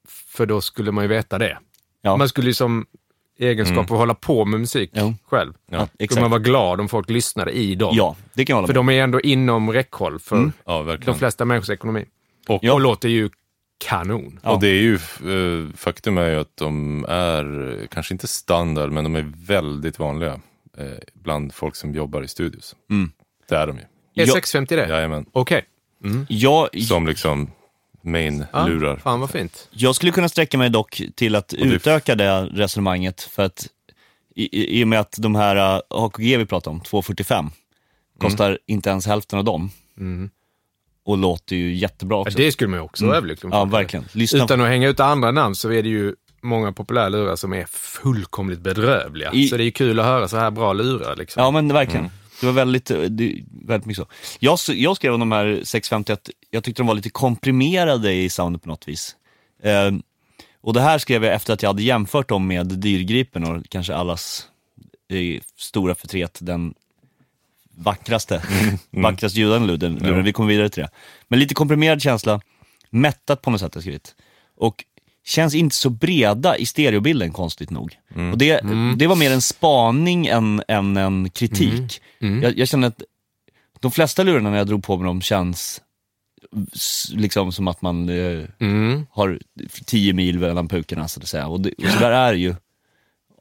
[0.07, 1.57] för då skulle man ju veta det.
[2.01, 2.17] ja.
[2.17, 2.85] Man skulle ju som
[3.39, 5.13] egenskap att hålla på med musik Jo.
[5.25, 5.53] själv.
[5.69, 7.93] ja Skulle man vara glad om folk lyssnade i dem.
[7.95, 11.15] Ja, det kan jag hålla För med de är ändå inom räckhåll för Ja, de
[11.15, 12.05] flesta människors ekonomi.
[12.47, 13.29] Och, Och låter ju
[13.83, 14.39] kanon.
[14.43, 14.51] Ja.
[14.51, 18.91] och det är ju, eh, faktum är ju att de är, eh, kanske inte standard,
[18.91, 20.33] men de är väldigt vanliga
[20.77, 22.75] eh, bland folk som jobbar i studios.
[22.89, 23.11] Mm.
[23.49, 23.81] Det är de ju.
[23.83, 23.87] Är
[24.27, 24.33] Ja.
[24.33, 24.87] 650 det?
[24.87, 25.25] Jajamän.
[25.31, 25.65] Okej.
[26.27, 27.51] Jag, Som liksom
[28.01, 28.97] main-lurar.
[28.97, 29.67] Fan vad fint.
[29.71, 33.67] jag skulle kunna sträcka mig dock till att det- utöka det resonemanget för att
[34.35, 37.49] i, i- och med att de här uh, HKG vi pratar om, 245,
[38.19, 39.69] kostar inte ens hälften av dem.
[39.97, 40.29] Mm.
[41.05, 42.37] Och låter ju jättebra också.
[42.37, 44.05] det skulle man ju också vara överlycklig ja, verkligen.
[44.11, 47.53] Lyssna Utan att hänga ut andra namn så är det ju många populära lurar som
[47.53, 49.31] är fullkomligt bedrövliga.
[49.33, 51.15] I- Så det är ju kul att höra så här bra lurar.
[51.15, 51.43] Liksom.
[51.43, 52.09] Ja men verkligen.
[52.39, 54.09] Det var väldigt, eh, det, väldigt mycket så.
[54.39, 58.29] Jag, jag skrev om de här 650 att jag tyckte de var lite komprimerade i
[58.29, 59.15] soundet på något vis.
[59.63, 59.91] Eh,
[60.61, 63.95] och det här skrev jag efter att jag hade jämfört dem med Dyrgripen och kanske
[63.95, 64.47] allas
[65.13, 66.73] eh, stora förtret, den
[67.83, 68.41] vackraste,
[68.91, 69.99] vackrast ljudande luren.
[70.03, 70.13] Ja.
[70.21, 70.89] Vi kommer vidare till det.
[71.27, 72.41] Men lite komprimerad känsla,
[72.89, 74.15] mättat på något sätt har jag skrivit.
[74.57, 74.83] Och
[75.25, 77.93] känns inte så breda i stereobilden konstigt nog.
[78.31, 78.61] Och det,
[78.97, 82.01] det var mer en spaning än, än en kritik.
[82.43, 83.01] Jag, jag känner att
[83.79, 85.81] de flesta lurarna när jag drog på mig dem känns
[87.13, 89.05] liksom som att man eh, Mm.
[89.11, 89.39] har
[89.85, 91.47] 10 mil mellan pukorna så att säga.
[91.47, 92.55] Och, det, och så där är det ju.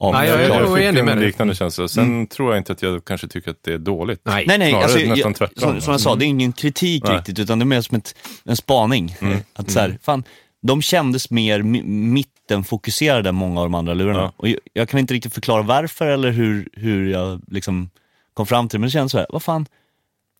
[0.02, 0.50] Av Nej, jag jag.
[0.50, 1.88] Jag enig fick med en liknande känsla.
[1.88, 4.20] Sen tror jag inte att jag kanske tycker att det är dåligt.
[4.24, 4.44] Nej.
[4.46, 7.16] Nej, nej, alltså, nästan tvärtom, som, som jag sa, det är ingen kritik Nej.
[7.16, 9.16] riktigt, utan det är mer som ett, en spaning.
[9.54, 10.24] Att så här, fan,
[10.62, 14.18] de kändes mer mi- mittenfokuserade än många av de andra lurarna.
[14.20, 14.32] Ja.
[14.36, 17.90] Och jag, jag kan inte riktigt förklara varför eller hur, hur jag liksom
[18.34, 19.66] kom fram till det, men det känns så här, vad fan,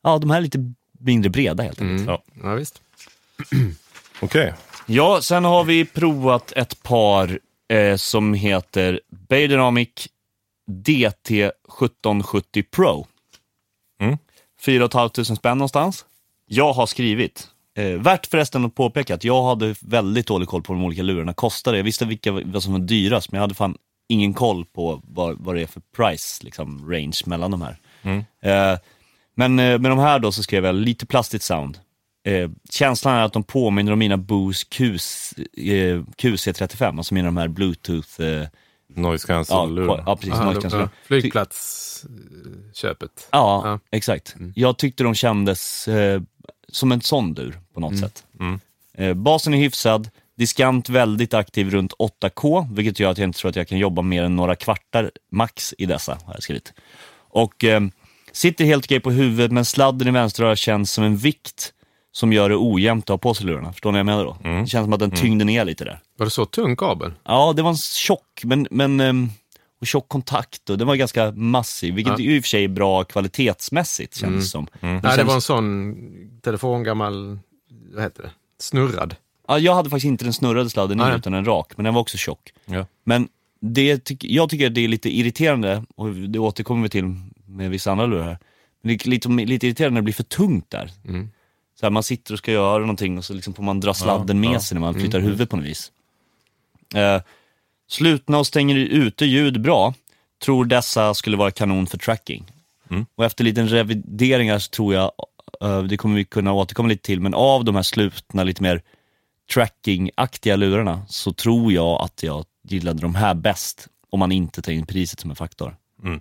[0.03, 2.01] ja de här är lite mindre breda helt enkelt.
[2.01, 2.14] Mm.
[2.14, 2.22] Ja.
[2.42, 2.81] Ja, visst.
[4.20, 4.53] Okej.
[4.87, 7.38] Ja, sen har vi provat ett par
[7.72, 10.08] eh, som heter Beidenomic
[10.70, 13.06] DT1770 Pro.
[14.00, 14.18] Mm.
[14.64, 16.04] 4 500 spänn någonstans.
[16.46, 20.72] Jag har skrivit, eh, värt förresten att påpeka att jag hade väldigt dålig koll på
[20.72, 21.76] de olika lurarna kostade.
[21.76, 23.76] Jag visste vilka vad som var dyrast, men jag hade fan
[24.08, 27.76] ingen koll på vad, vad det är för price, liksom range mellan de här.
[28.02, 28.24] Mm.
[28.42, 28.78] Eh,
[29.35, 31.78] men eh, med de här då så skrev jag lite plastigt sound.
[32.24, 37.37] Eh, känslan är att de påminner om mina Bose QC, eh, QC35, alltså mina de
[37.37, 38.46] här bluetooth, eh,
[38.94, 40.02] Noise ja, cancel-lurar.
[40.06, 40.90] ja precis, Aha, noise cancellation.
[40.92, 43.28] ja, Flygplatsköpet.
[43.30, 43.78] Ja, Ja.
[43.90, 44.35] exakt.
[44.38, 44.52] Mm.
[44.56, 46.22] Jag tyckte de kändes eh,
[46.68, 48.24] som en sån dur på något sätt.
[48.40, 48.61] Mm.
[48.94, 53.48] Eh, basen är hyfsad, diskant väldigt aktiv runt 8K, vilket gör att jag inte tror
[53.48, 56.72] att jag kan jobba mer än några kvartar max i dessa, har jag skrivit.
[57.14, 57.80] Och eh,
[58.32, 61.72] sitter helt okej på huvudet, men sladden i vänsteröra känns som en vikt
[62.12, 63.72] som gör det ojämnt att ha på sig lurarna.
[63.72, 64.37] Förstår ni vad jag menar då?
[64.44, 64.62] Mm.
[64.62, 66.01] Det känns som att den tyngde ner lite där.
[66.18, 67.12] Var det så tung kabel?
[67.25, 69.29] Ja, det var en tjock, men, men ehm,
[69.81, 72.25] och tjock kontakt och den var ganska massiv, vilket Ja.
[72.25, 74.66] i och för sig är bra kvalitetsmässigt känns det som.
[74.81, 75.01] Mm.
[75.05, 75.96] Nej, det var en sån
[76.42, 77.38] telefongammal,
[77.94, 78.31] vad heter det?
[78.59, 79.16] Snurrad.
[79.48, 81.16] Ja, jag hade faktiskt inte den snurrade sladden i Nej.
[81.16, 82.53] utan en rak, men den var också tjock.
[82.64, 82.87] Ja.
[83.05, 83.29] Men
[83.61, 83.87] det
[84.20, 87.05] jag tycker det är lite irriterande, och det återkommer vi till
[87.46, 88.38] med vissa andra lurar här,
[88.83, 90.90] men det är lite, lite irriterande när det blir för tungt där.
[91.09, 91.31] Mm.
[91.82, 94.40] Så här, man sitter och ska göra någonting och så liksom får man dra sladden
[94.40, 94.60] med ja.
[94.60, 95.92] sig när man flyttar huvudet på något vis.
[96.94, 97.22] Eh,
[97.88, 99.94] slutna och stänger ute ljud bra.
[100.44, 102.52] Tror dessa skulle vara kanon för tracking.
[102.90, 103.06] Mm.
[103.14, 105.12] Och efter lite revideringar så tror jag,
[105.60, 108.82] eh, det kommer vi kunna återkomma lite till, men av de här slutna, lite mer
[109.54, 113.88] tracking-aktiga lurarna så tror jag att jag gillade de här bäst.
[114.10, 115.76] Om man inte tar in priset som en faktor.
[116.04, 116.20] Mm.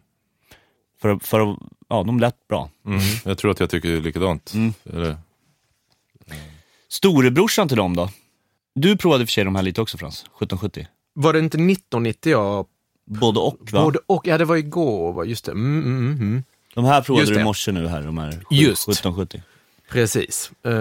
[1.02, 1.58] För, för
[1.90, 2.70] ja, de lät bra.
[2.86, 3.00] Mm.
[3.26, 4.54] Jag tror att jag tycker likadant.
[4.54, 4.74] Mm.
[4.94, 5.18] Eller,
[6.92, 8.10] Storebrorsan till dem då?
[8.76, 10.88] Du provade för sig de här lite också Frans, 1770.
[11.14, 12.66] Var det inte 1990 jag...
[13.06, 13.84] Både och va?
[13.84, 15.26] Både och, ja det var igår, va?
[15.26, 15.52] just det.
[15.52, 16.44] Mm, mm, mm, mm.
[16.74, 18.90] De här provade Just du i morse nu här, de här Just.
[18.90, 19.42] 1770.
[19.92, 20.52] Precis.
[20.66, 20.72] Eh,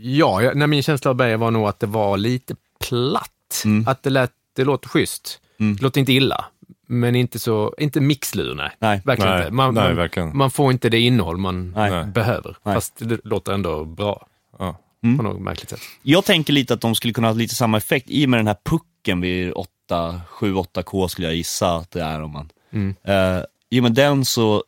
[0.00, 2.54] ja, jag- nej, min känsla av Beijer var nog att det var lite
[2.88, 3.62] platt.
[3.64, 3.88] Mm.
[3.88, 5.40] Att det, lät, det låter schysst.
[5.60, 5.76] Mm.
[5.76, 6.44] Det låter inte illa.
[6.86, 8.70] Men inte så, inte mixlur, nej.
[8.78, 9.02] Nej.
[9.04, 9.52] Verkligen Nej, inte.
[9.52, 10.36] Man, nej, man, verkligen.
[10.36, 11.90] man får inte det innehåll man Nej.
[11.90, 12.06] Nej.
[12.06, 12.56] behöver.
[12.62, 12.74] Nej.
[12.74, 14.26] Fast det låter ändå bra
[14.58, 14.76] Ja.
[15.00, 15.80] på något märkligt sätt.
[16.02, 18.46] Jag tänker lite att de skulle kunna ha lite samma effekt i och med den
[18.46, 22.50] här pucken vid 8, 7-8K skulle jag gissa att det är om man.
[22.72, 22.94] Mm.
[23.08, 24.64] Uh, I och med den så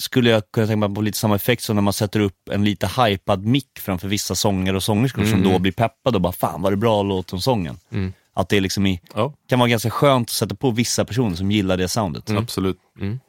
[0.00, 2.64] skulle jag kunna tänka mig på lite samma effekt som när man sätter upp en
[2.64, 6.62] lite hypad mick framför vissa sångare och sångerskor som då blir peppade och bara fan
[6.62, 7.78] vad det bra låt om sången.
[7.90, 8.12] Mm.
[8.34, 11.50] Att det liksom i, Ja, kan vara ganska skönt att sätta på vissa personer som
[11.50, 12.30] gillar det soundet.
[12.30, 12.78] absolut.
[13.00, 13.20] Mm.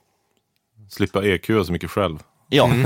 [0.90, 2.20] Slippa EQ så mycket själv.
[2.50, 2.70] Ja.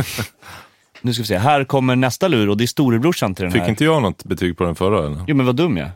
[1.04, 3.62] nu ska vi se, här kommer nästa lur och det är storebrorsan till den Fick
[3.62, 3.70] här.
[3.70, 5.06] inte jag något betyg på den förra?
[5.06, 5.26] Eller?
[5.28, 5.90] Jo men vad dum jag.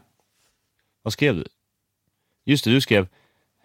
[1.04, 1.46] Vad skrev du?
[2.46, 3.08] Just det, du skrev,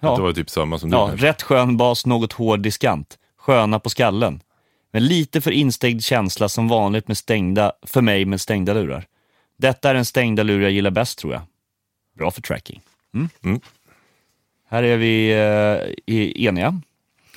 [0.00, 1.26] ja, det var typ samma som du ja kanske.
[1.26, 3.18] rätt skön bas, något hård diskant.
[3.38, 4.40] Sköna på skallen.
[4.92, 9.06] Men lite för instängd känsla som vanligt med stängda, för mig med stängda lurar.
[9.58, 11.42] Detta är den stängda lur jag gillar bäst tror jag.
[12.18, 12.80] Bra för tracking.
[13.14, 13.28] Mm.
[13.44, 13.60] Mm.
[14.68, 15.30] Här är vi
[16.06, 16.80] eh, eniga.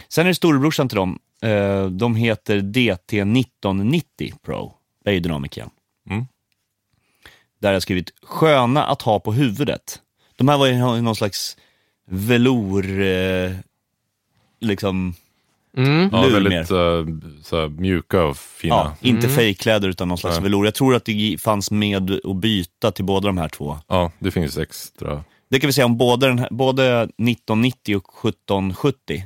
[0.07, 1.19] Sen är det storebrorsan till dem.
[1.41, 4.73] Eh, de heter DT1990 Pro,
[5.05, 5.69] igen.
[6.09, 6.25] Mm.
[7.59, 10.01] Där har jag skrivit sköna att ha på huvudet.
[10.35, 11.57] De här var ju nå- någon slags
[12.07, 13.51] velour, eh,
[14.59, 15.13] liksom,
[15.77, 16.09] Mm.
[16.11, 17.05] Ja, väldigt uh,
[17.43, 18.75] så mjuka och fina.
[18.75, 20.65] ja, inte fejkkläder utan någon slags velour.
[20.65, 23.77] Jag tror att det fanns med att byta till båda de här två.
[23.87, 25.23] Ja, det finns extra.
[25.49, 29.23] Det kan vi säga om både, den här, både 1990 och 1770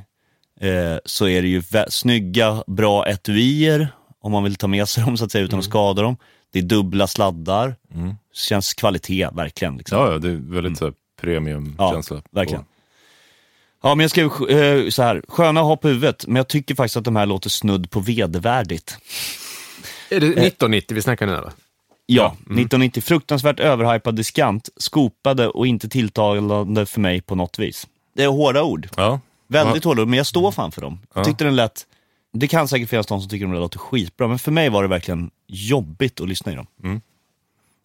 [0.60, 3.88] eh, så är det ju snygga, bra etuier
[4.20, 6.16] om man vill ta med sig dem så att säga utan att skada dem.
[6.52, 8.14] Det är dubbla sladdar, Mm.
[8.34, 9.76] känns kvalitet verkligen.
[9.76, 9.98] Liksom.
[9.98, 12.16] Ja, ja, det är väldigt här, premiumkänsla.
[12.16, 12.62] Ja, verkligen.
[12.62, 12.68] på-
[13.82, 16.96] Ja, men jag skrev eh, så här, sköna ha på huvudet, men jag tycker faktiskt
[16.96, 18.98] att de här låter snudd på vedervärdigt.
[20.10, 21.52] Är det 1990 vi snackar nu eller?
[22.06, 22.40] Ja, mm.
[22.58, 27.86] 1990, fruktansvärt överhypad diskant, skopade och inte tilltalande för mig på något vis.
[28.14, 30.98] Det är hårda ord, Ja, väldigt hårda ord, men jag står fan för dem.
[31.14, 31.24] Jag Ja.
[31.24, 31.86] tyckte den lät,
[32.32, 34.88] det kan säkert finnas de som tycker de låter skitbra, men för mig var det
[34.88, 36.66] verkligen jobbigt att lyssna i dem.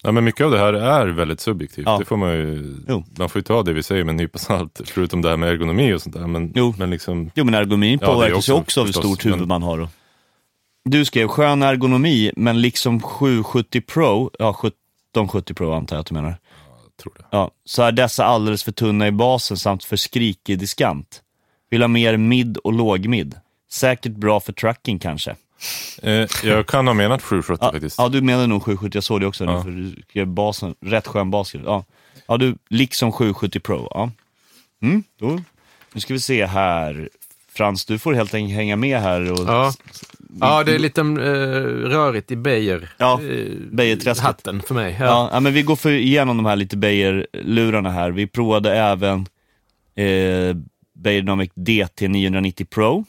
[0.02, 1.86] ja, men mycket av det här är väldigt subjektivt.
[1.86, 1.98] Ja.
[1.98, 3.04] Det får man ju, Jo.
[3.18, 5.48] man får ju ta det vi säger med en nypa salt, förutom det här med
[5.50, 6.26] ergonomi och sånt där.
[6.26, 6.74] Men, Jo.
[6.78, 9.62] men liksom, Jo men ergonomin Ja, påverkas ju också av hur stort huvud men- man
[9.62, 9.78] har.
[9.78, 9.88] Och...
[10.84, 16.14] Du skrev skön ergonomi, men liksom 770 Pro, ja 1770 Pro antar jag att du
[16.14, 16.28] menar.
[16.28, 17.24] jag tror det.
[17.30, 21.22] Ja, så är dessa alldeles för tunna i basen samt för skrikig diskant.
[21.70, 23.34] Vill ha mer mid och låg-mid.
[23.70, 25.36] Säkert bra för tracking kanske.
[26.02, 27.98] Eh, jag kan ha menat 770 Ja, faktiskt.
[27.98, 29.62] ja du menar nog 770, jag såg det också nu, Ja.
[29.62, 31.54] för du skrev basen, rätt skön bas.
[31.54, 31.84] Ja.
[32.28, 33.88] ja, du, liksom 770 Pro.
[33.90, 34.10] Ja.
[34.82, 35.40] Mm, då.
[35.92, 37.08] Nu ska vi se här.
[37.52, 39.32] Frans, du får helt enkelt hänga med här.
[39.32, 39.38] Och...
[39.46, 39.72] Ja.
[40.40, 41.04] Ja, det är lite eh,
[41.90, 42.88] rörigt i Beijer.
[42.98, 44.24] Ja, eh, Beijer-träsket.
[44.24, 44.96] Hatten för mig.
[45.00, 45.04] Ja.
[45.06, 48.10] Ja, ja, men vi går för igenom de här lite Beijer-lurarna här.
[48.10, 49.26] Vi provade även
[49.94, 50.56] eh,
[50.96, 53.04] Beijer Dynamic DT990 Pro.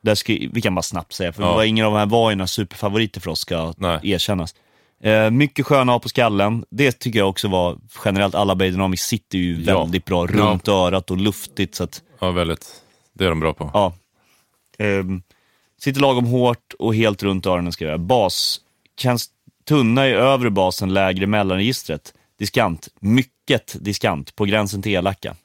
[0.00, 1.48] Där ska, vi kan bara snabbt säga, för Ja.
[1.48, 4.00] det var ingen av de här var ju några superfavoriter för oss, ska Nej.
[4.02, 4.54] erkännas.
[5.02, 6.64] Eh, mycket sköna ha på skallen.
[6.70, 9.82] Det tycker jag också var, generellt alla Beijer Dynamic sitter ju Ja.
[9.82, 11.74] väldigt bra runt örat och luftigt.
[11.74, 12.82] Så att, Ja, väldigt.
[13.12, 13.70] Det är de bra på.
[13.74, 13.92] ja.
[14.78, 15.22] Ehm,
[15.80, 17.98] sitter lagom hårt och helt runt öronen ska jag göra.
[17.98, 18.60] Bas,
[19.00, 19.28] känns
[19.68, 22.14] tunna i övre basen, lägre mellanregistret.
[22.38, 25.36] Diskant, mycket diskant, på gränsen till elaka.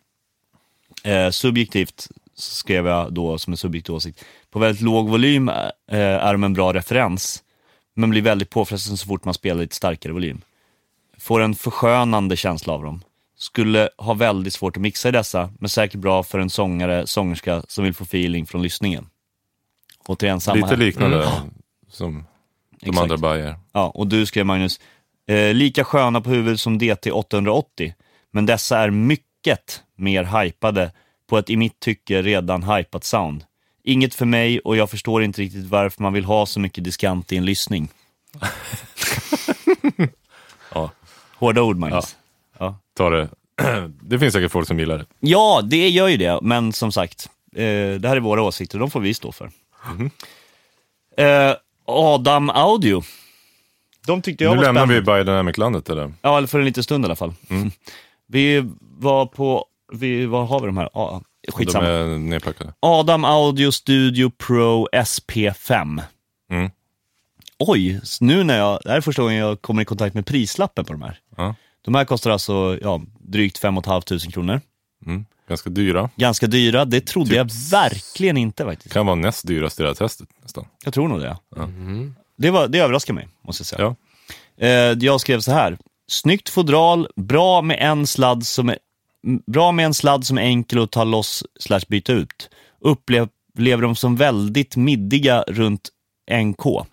[1.03, 4.25] Eh, subjektivt skrev jag då som en subjektiv åsikt.
[4.51, 7.43] På väldigt låg volym eh, är de en bra referens,
[7.93, 10.41] men blir väldigt påfrestande så fort man spelar lite starkare volym.
[11.17, 13.01] Får en förskönande känsla av dem.
[13.37, 17.63] Skulle ha väldigt svårt att mixa i dessa, men säkert bra för en sångare, sångerska
[17.67, 19.09] som vill få feeling från lyssningen.
[20.07, 20.77] Återigen samma Lite här.
[20.77, 21.29] liknande
[21.89, 22.25] som
[22.69, 23.01] de Exakt.
[23.01, 23.55] andra Bayer.
[23.71, 24.79] Ja, och du skrev Magnus,
[25.27, 27.93] eh, lika sköna på huvudet som DT 880,
[28.31, 30.91] men dessa är mycket mer hypade
[31.29, 33.43] på ett i mitt tycke redan hypat sound.
[33.83, 37.31] Inget för mig och jag förstår inte riktigt varför man vill ha så mycket diskant
[37.31, 37.89] i en lyssning.
[40.75, 40.91] Ja,
[41.35, 42.15] Hårda ord Magnus.
[42.59, 42.77] Ja.
[42.97, 43.29] ta det.
[44.01, 45.05] Det finns säkert folk som gillar det.
[45.19, 47.61] Ja, det gör ju det, men som sagt, eh,
[47.99, 49.51] det här är våra åsikter, de får vi stå för.
[49.95, 50.09] Mhm.
[51.17, 53.03] Eh, Adam Audio.
[54.07, 54.99] De tyckte jag Nu var lämnar spännande.
[55.01, 56.13] vi Biodynamic-landet eller?
[56.21, 57.33] Ja, eller för en liten stund i alla fall.
[57.49, 57.71] Mm.
[58.27, 60.89] Vi var på, vi, vad har vi de här?
[60.93, 61.87] De skitsamma.
[61.87, 62.73] är nedpackade.
[62.79, 66.01] Adam Audio Studio Pro SP5.
[66.51, 66.71] Mm.
[67.59, 70.85] Oj, nu när jag, det här är första gången jag kommer i kontakt med prislappen
[70.85, 71.19] på de här.
[71.37, 71.55] Ja.
[71.81, 74.61] De här kostar alltså ja, drygt 5 500 kronor.
[75.05, 75.25] Mm.
[75.47, 76.09] Ganska dyra.
[76.15, 78.93] Ganska dyra, det trodde Typ jag verkligen inte faktiskt.
[78.93, 80.65] Kan vara näst dyrast i det här testet nästan.
[80.83, 81.37] Jag tror nog det.
[81.55, 81.63] Ja.
[81.63, 82.15] Mm.
[82.37, 83.95] det, var, det överraskar mig, måste jag säga.
[84.57, 84.67] Ja.
[84.67, 85.77] Eh, jag skrev så här.
[86.07, 88.77] Snyggt fodral, bra med en sladd som är,
[89.47, 92.49] bra med en sladd som är enkel att ta loss slash byta ut.
[92.79, 95.89] Upplever dem som väldigt middiga runt
[96.31, 96.85] 1K.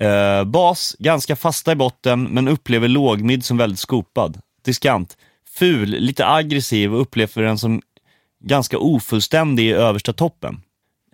[0.00, 4.40] Eh, bas, ganska fasta i botten, men upplever lågmid som väldigt skopad.
[4.64, 5.16] Diskant,
[5.58, 7.82] ful, lite aggressiv och upplever den som
[8.44, 10.62] ganska ofullständig i översta toppen.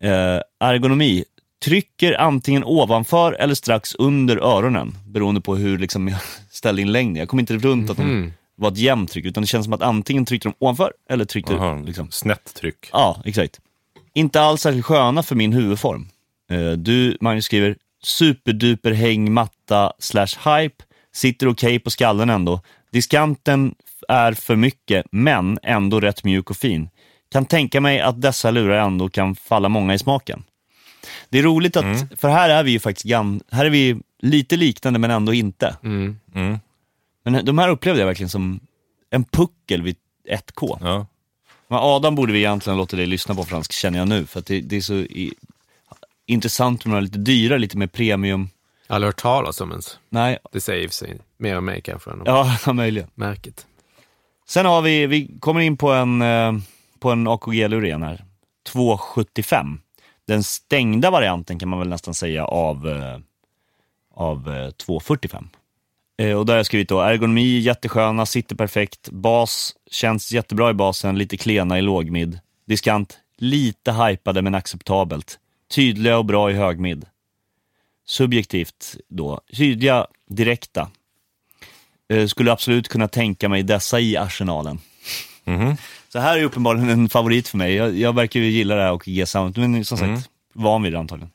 [0.02, 1.24] Eh, ergonomi,
[1.64, 7.16] trycker antingen ovanför eller strax under öronen, beroende på hur liksom, jag ställde in längden.
[7.16, 9.72] Jag kom inte runt att de mhm var ett jämnt tryck, utan det känns som
[9.72, 12.10] att antingen tryckte de ovanför eller tryckte Aha, liksom.
[12.10, 12.88] Snett tryck.
[12.92, 13.60] Ja, exakt.
[14.14, 16.08] Inte alls särskilt sköna för min huvudform.
[16.50, 20.84] Eh, Du, Magnus skriver, superduper häng matta slash hype,
[21.14, 22.60] sitter okej på skallen ändå.
[22.92, 23.74] Diskanten
[24.08, 26.88] är för mycket, men ändå rätt mjuk och fin.
[27.32, 30.44] Kan tänka mig att dessa lurar ändå kan falla många i smaken.
[31.28, 31.84] Det är roligt att,
[32.20, 33.14] för här är vi ju faktiskt
[33.50, 35.76] här är vi lite liknande men ändå inte.
[35.84, 36.18] Mm.
[36.34, 36.58] Mm.
[37.30, 38.60] Men de här upplevde jag verkligen som
[39.10, 39.96] en puckel vid
[40.28, 40.78] 1K.
[40.80, 41.06] Ja.
[41.68, 44.46] Men Adam borde vi egentligen låta dig lyssna på fransk känner jag nu, för att
[44.46, 45.34] det, det är så i,
[46.26, 48.48] intressant med några lite dyrare, lite mer premium.
[48.86, 49.98] Jag har aldrig hört talas om ens.
[50.08, 52.26] Nej, Det säger i sig mer om mig kanske än om
[52.66, 53.08] ja, möjligen.
[53.14, 53.66] märket.
[54.48, 56.52] Sen har vi, vi kommer in på en, eh,
[56.98, 58.24] på en AKG-lur igen här.
[58.72, 59.80] 275.
[60.26, 63.18] Den stängda varianten kan man väl nästan säga av, eh,
[64.14, 65.48] av eh, 245.
[66.18, 70.74] Eh, och där har jag skrivit då, ergonomi jättesköna, sitter perfekt, bas känns jättebra i
[70.74, 72.38] basen, lite klena i lågmid.
[72.66, 75.38] Diskant, lite hypade men acceptabelt.
[75.74, 77.06] Tydliga och bra i högmid.
[78.06, 80.90] Subjektivt då, tydliga, direkta.
[82.08, 84.80] Eh, skulle absolut kunna tänka mig dessa i arsenalen.
[85.44, 85.76] Mhm.
[86.08, 87.74] Så här är uppenbarligen en favorit för mig.
[87.74, 90.92] Jag, jag verkar ju gilla det här och ge sound, men som sagt, van vid
[90.92, 91.30] det antagligen.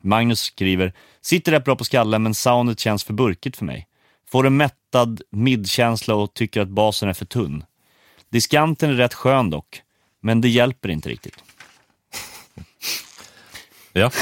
[0.00, 3.87] Magnus skriver, sitter rätt bra på skallen men soundet känns för burkigt för mig.
[4.30, 7.64] Får en mättad midkänsla och tycker att basen är för tunn.
[8.30, 9.82] Diskanten är rätt skön dock,
[10.22, 11.44] men det hjälper inte riktigt.
[13.92, 14.10] Ja.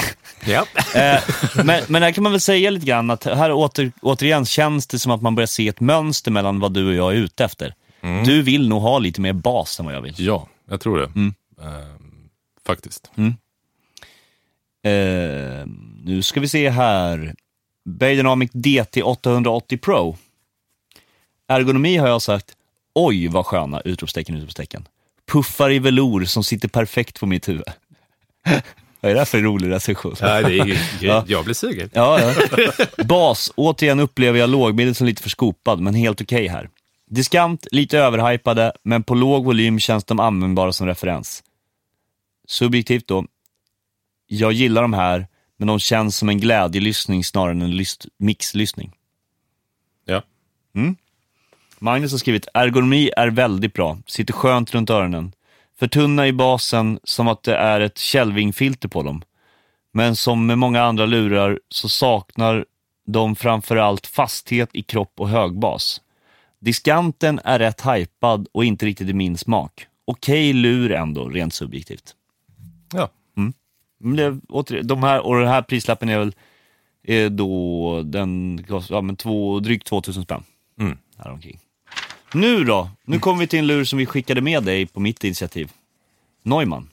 [0.48, 0.66] Ja.
[0.94, 1.22] Eh,
[1.64, 4.98] men, men här kan man väl säga lite grann att här åter, återigen känns det
[4.98, 7.74] som att man börjar se ett mönster mellan vad du och jag är ute efter.
[8.24, 10.14] Du vill nog ha lite mer bas än vad jag vill.
[10.18, 11.04] ja, jag tror det.
[11.04, 11.34] Mm.
[11.62, 12.28] Ehm,
[12.66, 13.11] faktiskt.
[14.82, 15.66] Eh,
[16.04, 17.34] nu ska vi se här.
[17.87, 20.16] Bairdynamic DT 880 Pro.
[21.49, 22.57] Ergonomi har jag sagt,
[22.95, 23.80] oj vad sköna!
[23.80, 24.89] Utropstecken, utropstecken.
[25.32, 27.64] Puffar i velour som sitter perfekt på mitt huvud.
[29.01, 30.14] vad är det här för rolig recension?
[30.20, 31.24] ja, det är ju, Ja.
[31.26, 31.91] Jag blir sugen.
[31.93, 32.34] Ja, ja.
[33.05, 36.68] Bas, återigen upplever jag lågmedel som lite för skopad, men helt okej här.
[37.11, 41.43] Diskant, lite överhypade, men på låg volym känns de användbara som referens.
[42.49, 43.26] Subjektivt då,
[44.26, 45.26] jag gillar de här,
[45.57, 47.84] men de känns som en glädjelyssning snarare än en
[48.18, 48.92] mixlyssning.
[50.04, 50.22] Ja.
[51.78, 55.32] Magnus har skrivit, ergonomi är väldigt bra, sitter skönt runt öronen.
[55.78, 59.22] För tunna i basen som att det är ett Kelvin-filter på dem.
[59.92, 62.64] Men som med många andra lurar så saknar
[63.07, 66.00] de framförallt fasthet i kropp och högbas.
[66.59, 69.86] Diskanten är rätt hypad och inte riktigt i min smak.
[70.04, 72.14] Okej lur ändå, rent subjektivt.
[72.92, 73.11] Ja.
[73.99, 76.32] Men det, åter, de här, och den här prislappen är väl
[77.03, 80.42] är då den kostar ja, men två, drygt 2000 spänn.
[80.80, 80.99] Mm.
[81.18, 81.59] Häromkring.
[82.34, 82.90] Nu då?
[83.05, 85.70] Nu kommer vi till en lur som vi skickade med dig på mitt initiativ.
[86.42, 86.88] Neumann.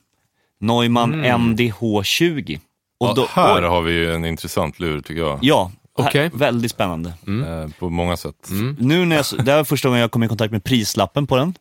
[0.59, 2.59] Neumann MDH20.
[2.97, 5.39] Och Ja, då, här har vi ju en intressant lur tycker jag.
[5.41, 7.13] Ja, här- väldigt spännande.
[7.27, 8.49] Eh, på många sätt.
[8.79, 11.35] Nu när jag, det här var första gången jag kom i kontakt med prislappen på
[11.37, 11.53] den.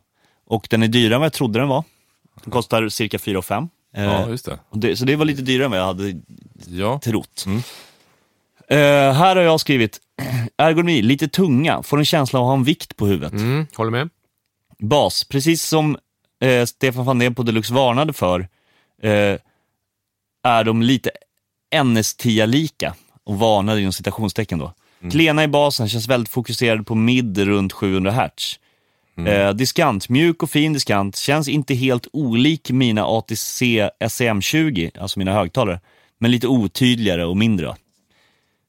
[0.45, 1.83] Och den är dyrare än vad jag trodde den var.
[2.43, 4.59] Den kostar cirka 4 5 eh, Ja, just det.
[4.71, 6.13] det, Så det var lite dyrare än vad jag hade
[6.67, 6.99] Ja.
[7.03, 7.45] trott.
[8.67, 8.77] Eh,
[9.13, 9.99] här har jag skrivit,
[10.57, 13.33] ergonomi, lite tunga, får en känsla av att ha en vikt på huvudet.
[13.33, 14.09] Mm, håller med.
[14.79, 15.97] Bas, precis som
[16.41, 18.39] eh, Stefan Fandén på Deluxe varnade för,
[19.01, 19.37] eh,
[20.43, 21.11] är de lite
[21.75, 24.73] NS10-lika och varnade inom citationstecken då.
[25.11, 28.11] Klena i basen, känns väldigt fokuserad på mid runt 700
[29.17, 29.27] Hz.
[29.27, 35.33] Eh, diskant, mjuk och fin diskant, känns inte helt olik mina ATC SM20, alltså mina
[35.33, 35.79] högtalare,
[36.19, 37.75] men lite otydligare och mindre.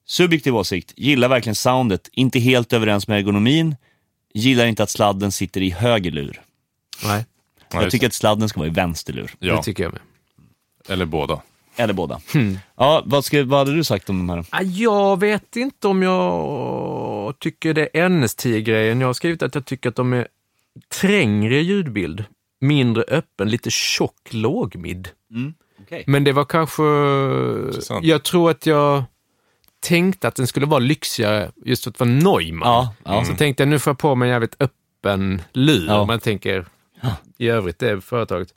[0.07, 3.77] Subjektiv åsikt, gillar verkligen soundet, inte helt överens med ergonomin,
[4.35, 6.41] gillar inte att sladden sitter i höger lur.
[7.05, 7.25] Nej,
[7.73, 9.31] Ja, jag tycker att sladden ska vara i vänster lur.
[9.39, 10.03] Ja, det tycker jag med.
[10.89, 11.41] eller båda.
[11.77, 12.21] Eller båda.
[12.77, 14.45] Ja, vad, ska, vad hade du sagt om de här?
[14.51, 19.01] Ah, Jag vet inte om jag tycker det är NS10-grejen.
[19.01, 20.29] Jag har skrivit att jag tycker att de är
[21.01, 22.25] trängre ljudbild,
[22.61, 25.09] mindre öppen, lite tjock lågmid.
[25.83, 26.05] Okej.
[26.07, 26.83] Men det var kanske...
[27.67, 28.05] Intressant.
[28.05, 29.05] Jag tror att jag
[29.81, 32.69] tänkte att den skulle vara lyxigare just för att vara Neumann.
[32.69, 33.25] Ja, ja.
[33.25, 35.87] Så tänkte jag nu får jag på mig en jävligt öppen lur.
[35.87, 36.01] Ja.
[36.01, 36.67] om Man tänker
[37.39, 38.55] i övrigt det företaget.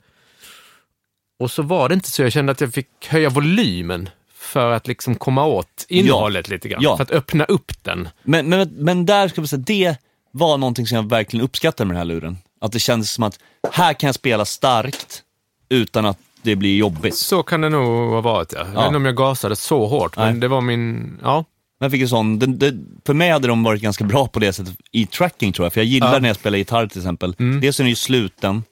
[1.38, 2.22] Och så var det inte så.
[2.22, 6.82] Jag kände att jag fick höja volymen för att liksom komma åt innehållet lite grann.
[6.82, 6.96] Ja.
[6.96, 8.08] För att öppna upp den.
[8.22, 9.96] Men, men, men där ska man säga, det
[10.38, 12.38] var någonting som jag verkligen uppskattade med den här luren.
[12.60, 13.38] Att det kändes som att
[13.72, 15.22] här kan jag spela starkt
[15.68, 17.16] utan att det blir jobbigt.
[17.16, 18.52] Så kan det nog ha varit.
[18.52, 18.58] Ja.
[18.58, 18.72] Jag Ja.
[18.80, 20.40] vet inte om jag gasade så hårt, men Nej.
[20.40, 21.18] det var min...
[21.22, 21.44] Ja.
[21.80, 24.52] Jag fick en sån, den, den, för mig hade de varit ganska bra på det
[24.52, 26.10] sättet i tracking tror jag, för jag gillar Ja.
[26.12, 26.22] Mm.
[26.22, 27.34] när jag spelar gitarr till exempel.
[27.60, 28.62] Dels är den ju sluten,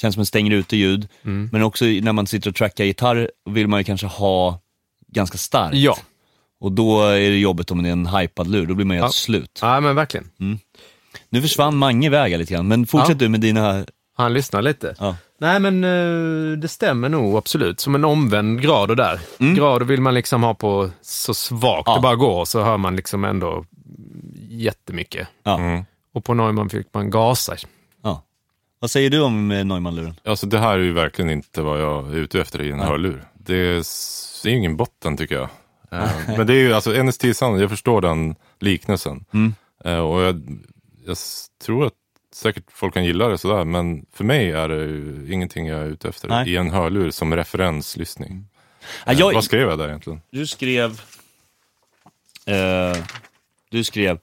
[0.00, 1.48] känns som en stänger ute ljud, Mm.
[1.52, 4.60] men också när man sitter och trackar gitarr vill man ju kanske ha
[5.08, 5.76] ganska starkt.
[5.76, 5.98] Ja.
[6.60, 9.06] Och då är det jobbigt om det är en hypad lur, då blir man helt
[9.06, 9.12] Ja.
[9.12, 9.58] slut.
[9.62, 10.30] ja, men verkligen.
[11.28, 13.14] Nu försvann Mange iväg här lite grann, men fortsätt Ja.
[13.14, 13.84] du med dina...
[14.16, 14.94] Han lyssnar lite.
[14.98, 15.16] Ja.
[15.40, 17.80] Nej, men eh, det stämmer nog absolut.
[17.80, 19.20] Som en omvänd grad och där.
[19.54, 21.94] Grader vill man liksom ha på så svagt Ja.
[21.94, 23.64] det bara går, så hör man liksom ändå
[24.50, 25.28] jättemycket.
[25.42, 25.58] Ja.
[25.58, 25.84] Mm.
[26.14, 27.56] Och på Neumann fick man gasa.
[28.02, 28.22] Ja.
[28.80, 30.14] Vad säger du om eh, Neumann-luren?
[30.24, 33.24] Alltså det här är ju verkligen inte vad jag är ute efter i en hörlur.
[33.34, 33.74] Det är,
[34.42, 35.48] det är ju ingen botten tycker jag.
[35.90, 39.24] Eh, Men det är ju alltså NST Sound, jag förstår den liknelsen.
[39.32, 39.54] Mm.
[39.84, 40.42] Och jag,
[41.06, 41.16] jag
[41.64, 41.92] tror att
[42.34, 45.86] säkert folk kan gilla det sådär, men för mig är det ju ingenting jag är
[45.86, 46.50] ute efter Nej.
[46.50, 48.46] i en hörlur som referenslyssning.
[49.06, 50.20] Ja, Eh, jag, Vad skrev jag där egentligen?
[50.30, 51.00] Du skrev...
[52.46, 52.96] Eh,
[53.70, 54.18] du skrev...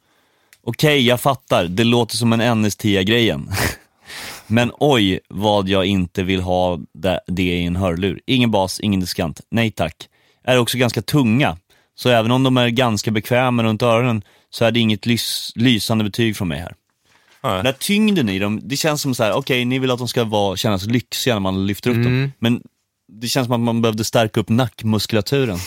[0.62, 1.66] Okej, jag fattar.
[1.66, 3.50] Det låter som en NS10-grejen.
[4.48, 8.22] Men oj, vad jag inte vill ha det, det i en hörlur.
[8.26, 9.42] Ingen bas, ingen diskant.
[9.50, 10.10] Nej tack.
[10.44, 11.58] Är också ganska tunga.
[11.96, 14.24] Så även om de är ganska bekväma runt öronen
[14.54, 16.76] så är det inget lys, lysande betyg från mig här.
[17.44, 17.56] Nej.
[17.58, 20.08] Den här tyngden i dem, det känns som så här, okej, ni vill att de
[20.08, 22.32] ska vara, kännas lyxiga när man lyfter upp dem.
[22.40, 22.62] Men
[23.12, 25.58] det känns som att man behövde stärka upp nackmuskulaturen.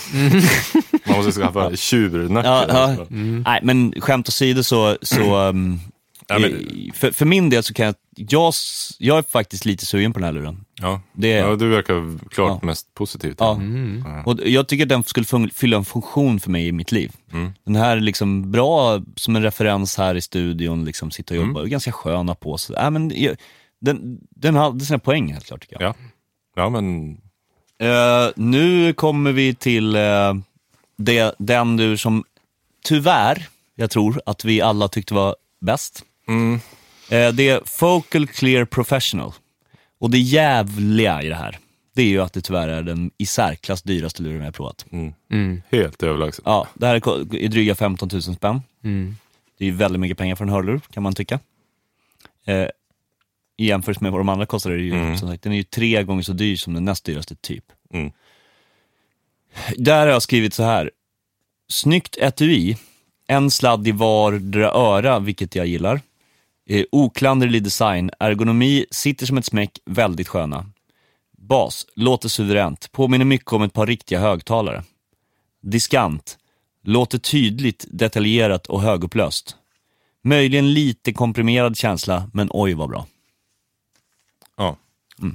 [1.09, 2.49] Man måste skaffa tjurnacke.
[2.49, 2.74] Ja, ja.
[2.74, 3.07] alltså.
[3.45, 5.80] Nej, men skämt åsido så, så um,
[6.28, 8.53] Ja, men- för, för min del så kan jag, jag,
[8.99, 10.64] jag är faktiskt lite sugen på den här luren.
[10.81, 11.01] Ja.
[11.12, 12.66] Det ja, du verkar klart Ja.
[12.66, 13.29] mest positiv.
[13.29, 13.55] till Ja.
[13.55, 14.05] den.
[14.27, 17.12] Och jag tycker att den skulle fylla en funktion för mig i mitt liv.
[17.33, 17.53] Mm.
[17.64, 21.49] Den här är liksom bra som en referens här i studion, liksom sitta och Mm.
[21.49, 22.77] jobba, och ganska skön att ha på sig.
[22.77, 23.12] Äh, men,
[23.81, 25.89] den, den hade sina poäng helt klart tycker jag.
[25.89, 25.95] Ja.
[26.57, 27.16] ja, men
[27.79, 30.35] Eh, nu kommer vi till eh,
[30.97, 32.24] det, den du som
[32.85, 36.05] tyvärr, jag tror att vi alla tyckte var bäst.
[36.29, 36.61] mm,
[37.11, 39.33] Eh, det är Focal Clear Professional.
[39.99, 41.59] Och det jävliga i det här,
[41.94, 44.86] det är ju att det tyvärr är den i särklass dyraste luren jag har provat.
[45.30, 45.62] Mm.
[45.70, 46.42] helt överlägset.
[46.44, 48.62] Ja, det här är dryga 15 000 spänn.
[48.84, 49.16] Mm.
[49.59, 51.40] Det är ju väldigt mycket pengar för en hörlur, kan man tycka.
[52.44, 52.66] Eh,
[53.57, 55.16] I jämförelse med vad de andra kostar, är det ju, Mm.
[55.16, 57.64] som sagt, den är ju tre gånger så dyr som den näst dyraste typ.
[57.92, 58.12] Mm.
[59.76, 60.90] Där har jag skrivit så här.
[61.68, 62.76] Snyggt etui,
[63.26, 66.01] en sladd i vardera öra, vilket jag gillar.
[66.68, 70.66] Eh, oklanderlig design, ergonomi, sitter som ett smäck, väldigt sköna.
[71.38, 74.84] Bas, låter suveränt, påminner mycket om ett par riktiga högtalare.
[75.62, 76.38] Diskant,
[76.82, 79.56] låter tydligt, detaljerat och högupplöst.
[80.22, 83.06] Möjligen lite komprimerad känsla, men oj vad bra.
[84.56, 84.76] Ja.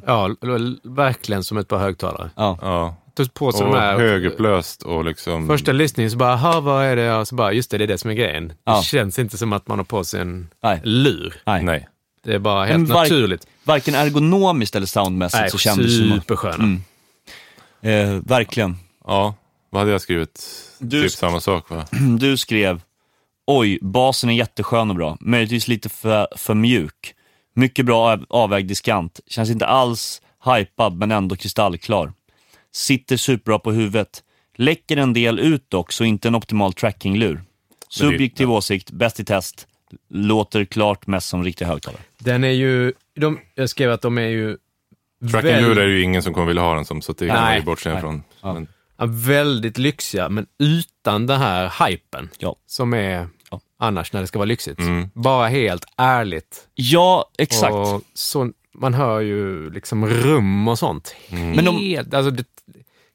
[0.06, 2.30] Ja, l- l- verkligen som ett par högtalare.
[2.36, 2.96] Ja, ja.
[3.14, 3.98] Tog på sig Och de här...
[4.00, 5.48] högupplöst och liksom...
[5.48, 7.16] Första lyssningen så bara, "Ha, vad är det?
[7.16, 8.54] Och så bara, just det, det är det som är grejen.
[8.64, 8.78] Ja.
[8.78, 11.34] Det känns inte som att man har på sig en nej, lur.
[11.46, 11.64] nej.
[11.64, 11.88] Nej.
[12.24, 13.48] Det är bara helt var- naturligt.
[13.64, 16.64] Varken ergonomiskt eller soundmässigt Nej, så kändes det som supersköna.
[16.64, 16.82] Mm.
[17.82, 18.76] eh, Verkligen.
[19.08, 19.36] Ja,
[19.70, 20.46] vad hade jag skrivit?
[20.80, 21.86] Du typ sk- samma sak va?
[22.20, 22.82] Du skrev,
[23.48, 27.14] oj, basen är jätteskön och bra, möjligtvis lite för, för mjuk.
[27.56, 32.14] Mycket bra av- avvägd diskant, känns inte alls hypad men ändå kristallklar.
[32.74, 34.24] Sitter superbra på huvudet.
[34.56, 37.44] Läcker en del ut dock, så inte en optimal trackinglur.
[37.90, 39.68] Subjektiv åsikt, bäst i test.
[40.10, 42.02] Låter klart mest som riktiga högtalare.
[42.18, 44.58] Den är ju, de, jag skrev att de är ju
[45.32, 47.62] Trackinglur är ju ingen som kommer vilja ha den som, så det kan man ju
[47.62, 47.98] bortse Nej.
[47.98, 48.24] ifrån.
[48.42, 48.54] Ja.
[48.54, 48.68] Men,
[48.98, 52.56] ja, väldigt lyxiga, men utan den här hypen Ja.
[52.66, 53.62] som är Ja.
[53.80, 54.80] annars när det ska vara lyxigt.
[54.80, 55.10] Mm.
[55.14, 56.68] Bara helt ärligt.
[56.74, 57.74] Ja, exakt.
[57.74, 61.16] Och så, man hör ju liksom rum och sånt.
[61.30, 62.44] Men de- Helt, alltså det,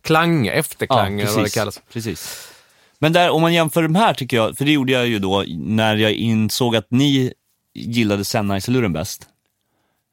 [0.03, 1.55] klanger, efterklanger Ja, vad det precis.
[1.55, 1.81] kallas.
[1.93, 2.49] Precis.
[2.99, 5.45] Men där, om man jämför de här tycker jag, för det gjorde jag ju då
[5.59, 7.33] när jag insåg att ni
[7.75, 9.27] gillade Sennheiser-luren bäst.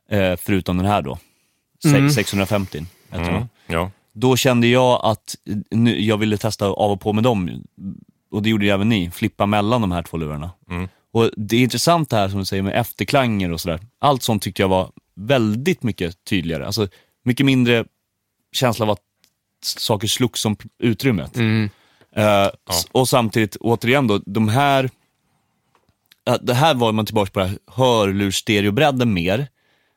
[0.09, 1.17] Eh, förutom den här då.
[1.83, 2.09] Se- Mm.
[2.09, 2.85] 650.
[3.09, 3.33] heter den.
[3.35, 3.91] mm, ja.
[4.13, 5.35] Då kände jag att
[5.71, 7.63] nu, jag ville testa av och på med dem.
[8.31, 10.51] Och det gjorde ju även ni, flippa mellan de här två lurarna.
[10.69, 10.87] Mm.
[11.13, 13.79] Och det är intressant det här som du säger med efterklanger och sådär.
[13.99, 16.65] Allt sånt tyckte jag var väldigt mycket tydligare.
[16.65, 16.87] Alltså
[17.23, 17.85] mycket mindre
[18.51, 18.99] känsla av att
[19.65, 21.35] saker slogs om utrymmet.
[21.35, 21.69] Mm.
[22.15, 24.89] Eh, s- Och samtidigt, återigen då, de här,
[26.23, 29.47] ja, det här var man tillbaka på det här hörlurs-stereobredden mer,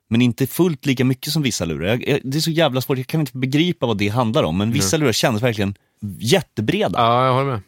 [0.09, 1.87] men inte fullt lika mycket som vissa lurar.
[1.89, 4.59] Jag, jag, det är så jävla svårt, jag kan inte begripa vad det handlar om,
[4.59, 5.75] men vissa lurar kändes verkligen
[6.19, 6.99] jättebreda.
[6.99, 7.61] Ja, jag håller med.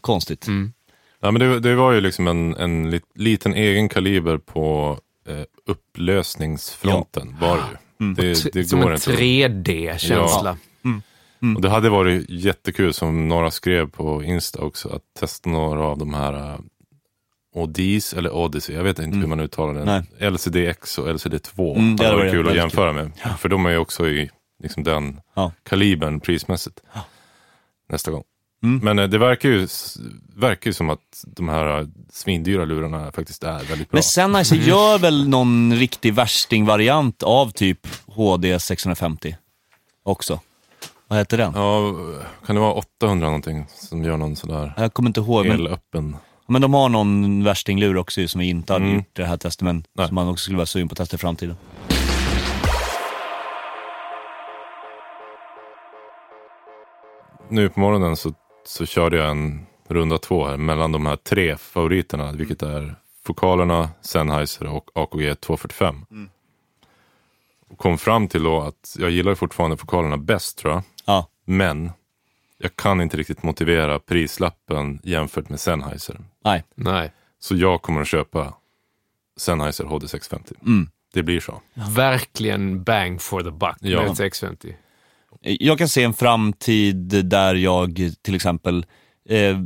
[0.00, 0.46] Konstigt.
[1.20, 5.42] Ja, men det, det var ju liksom en, en lit, liten egen kaliber på eh,
[5.66, 7.36] upplösningsfronten.
[7.40, 7.62] Var det,
[8.06, 8.14] ju.
[8.14, 9.12] det, det Som går en inte.
[9.12, 10.56] 3D-känsla.
[11.56, 15.98] Och det hade varit jättekul, som några skrev på Insta också, att testa några av
[15.98, 16.60] de här uh,
[17.54, 19.84] Odis, eller Odyssey, jag vet inte hur man uttalar det.
[19.84, 20.30] Nej.
[20.30, 21.76] LCD-X och LCD-2.
[21.76, 23.12] Mm, det hade varit kul att jämföra med.
[23.38, 24.30] För de är ju också i
[24.62, 25.52] liksom, den Ja.
[25.62, 26.80] kalibern prismässigt.
[27.88, 28.22] Nästa gång.
[28.62, 28.84] Mm.
[28.84, 29.68] Men eh, det verkar ju,
[30.36, 33.96] verkar ju som att de här uh, svindyra lurarna faktiskt är väldigt bra.
[33.96, 39.36] Men Sennheiser gör väl någon riktig värsting-variant av typ HD 650
[40.02, 40.40] också?
[41.08, 41.52] Vad heter den?
[41.54, 41.94] Ja,
[42.46, 45.46] kan det vara 800 någonting som gör någon sådär Jag kommer inte ihåg.
[45.46, 46.16] Men, elöppen?
[46.48, 48.96] men de har någon värstinglur också ju, som vi inte hade Mm.
[48.96, 50.06] gjort det här testet, men Nej.
[50.06, 51.56] som man också skulle vara sugen på att testa i framtiden.
[57.48, 58.32] Nu på morgonen så,
[58.70, 62.94] så körde jag en runda två här mellan de här tre favoriterna, vilket är
[63.24, 66.06] Fokalerna, Sennheiser och AKG 245.
[67.68, 71.90] Och kom fram till då att jag gillar fortfarande Fokalerna bäst tror jag, Ja, men
[72.58, 76.20] jag kan inte riktigt motivera prislappen jämfört med Sennheiser.
[76.44, 76.64] nej.
[76.74, 77.12] Nej.
[77.38, 78.54] Så jag kommer att köpa
[79.36, 80.52] Sennheiser HD650.
[80.62, 80.90] Mm.
[81.12, 81.60] Det blir så.
[81.74, 84.02] Verkligen bang for the buck Ja.
[84.02, 84.76] med 650.
[85.40, 88.86] Jag kan se en framtid där jag till exempel
[89.28, 89.58] eh,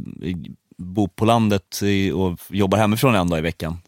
[0.79, 1.81] bor på landet
[2.15, 3.79] och jobbar hemifrån en dag i veckan.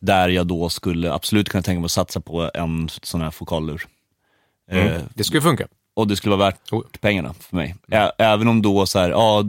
[0.00, 3.86] Där jag då skulle absolut kunna tänka mig att satsa på en sån här fokallur.
[4.70, 5.66] Eh, Det skulle funka.
[5.94, 6.82] och det skulle vara värt Oh.
[7.00, 7.74] pengarna för mig.
[7.92, 9.44] Ä- även om då så här, ja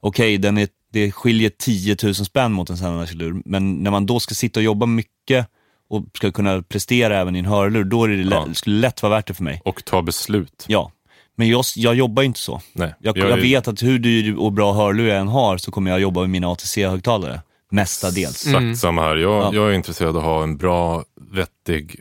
[0.00, 4.20] okej, den är, det skiljer 10 000 spänn mot en Sennheiser-lur, men när man då
[4.20, 5.46] ska sitta och jobba mycket
[5.88, 8.54] och ska kunna prestera även i en hörlur, då är det Ja.
[8.54, 9.62] skulle lätt vara värt det för mig.
[9.64, 10.64] Och ta beslut.
[10.68, 10.90] Ja,
[11.36, 12.60] men jag, jag jobbar ju inte så.
[12.72, 15.70] Nej, Jag, jag jag vet att hur dyr och bra hörlur jag än har så
[15.70, 17.40] kommer jag jobba med mina ATC-högtalare.
[17.70, 18.46] Mestadels.
[18.46, 19.16] Exakt samma här.
[19.16, 19.50] Jag, Ja.
[19.54, 22.00] jag är intresserad av att ha en bra, vettig,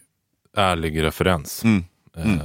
[0.57, 1.63] ärlig referens.
[1.63, 1.83] Mm.
[2.17, 2.37] Eh,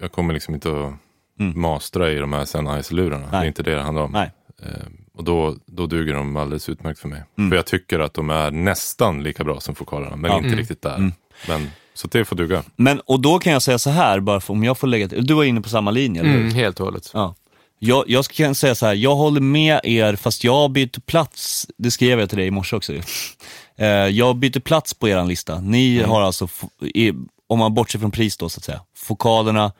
[0.00, 0.92] jag kommer liksom inte att
[1.40, 1.60] Mm.
[1.60, 3.30] mastra i de här Sennheiser-lurarna.
[3.30, 4.12] Det är inte det det handlar om.
[4.12, 4.30] Nej.
[4.62, 4.68] Eh,
[5.14, 7.22] och då, då duger de alldeles utmärkt för mig.
[7.38, 7.50] Mm.
[7.50, 10.36] För jag tycker att de är nästan lika bra som fokalerna, men Ja.
[10.36, 10.58] inte Mm.
[10.58, 10.96] riktigt där.
[10.96, 11.12] Mm.
[11.48, 11.70] Men,
[12.02, 12.62] så det får duga.
[12.76, 15.26] Men, och då kan jag säga så här, bara för, om jag får lägga till,
[15.26, 16.34] du var inne på samma linje, eller?
[16.34, 17.10] Mm, helt och hållet.
[17.14, 17.34] Ja.
[17.78, 21.90] Jag, jag kan säga så här, jag håller med er fast jag byter plats, det
[21.90, 22.92] skrev jag till dig i morse också.
[23.76, 25.60] Eh, Jag byter plats på er lista.
[25.60, 26.48] Ni har alltså,
[27.48, 29.72] om man bortser från pris då så att säga, fokalerna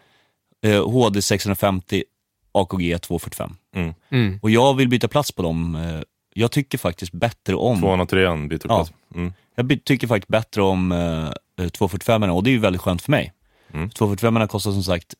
[0.64, 2.04] eh, HD 650,
[2.52, 3.56] AKG 245.
[3.76, 3.94] Mm.
[4.10, 4.38] Mm.
[4.42, 5.74] Och jag vill byta plats på dem.
[5.76, 6.00] eh,
[6.34, 8.76] Jag tycker faktiskt bättre om, Tvåan och trean byter Ja.
[8.76, 8.92] plats.
[9.14, 9.32] Mm.
[9.56, 11.30] jag by, tycker faktiskt bättre om eh,
[11.70, 13.32] 245 och det är ju väldigt skönt för mig.
[13.72, 13.90] Mm.
[13.90, 15.14] 245 kostar som sagt,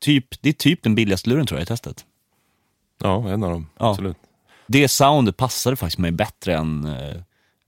[0.00, 2.04] typ, det är typ den billigaste luren tror jag i testet.
[3.02, 3.66] Ja, en av dem.
[3.78, 3.90] Ja.
[3.90, 4.16] Absolut.
[4.66, 7.16] det soundet passade faktiskt mig bättre än, äh,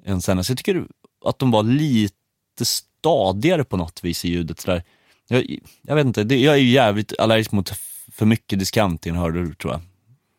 [0.05, 0.45] än Senna.
[0.45, 0.87] Så jag tycker
[1.25, 4.61] att de var lite stadigare på något vis i ljudet.
[4.61, 4.83] Sådär.
[5.29, 7.71] Jag, jag vet inte, det, jag är ju jävligt allergisk mot
[8.13, 9.81] för mycket diskant i en hörlur tror jag.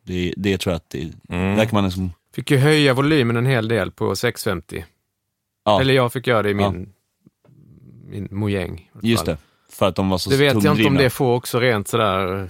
[0.04, 1.58] Det, det tror jag att det, Mm.
[1.58, 4.86] där kan man liksom, Fick ju höja volymen en hel del på 650.
[5.66, 6.72] ja, Eller jag fick göra det i Ja.
[6.72, 6.94] min, min
[8.32, 8.90] mojäng.
[9.02, 9.38] just det.
[9.72, 12.50] För att de var så Det vet jag inte om det får också rent sådär...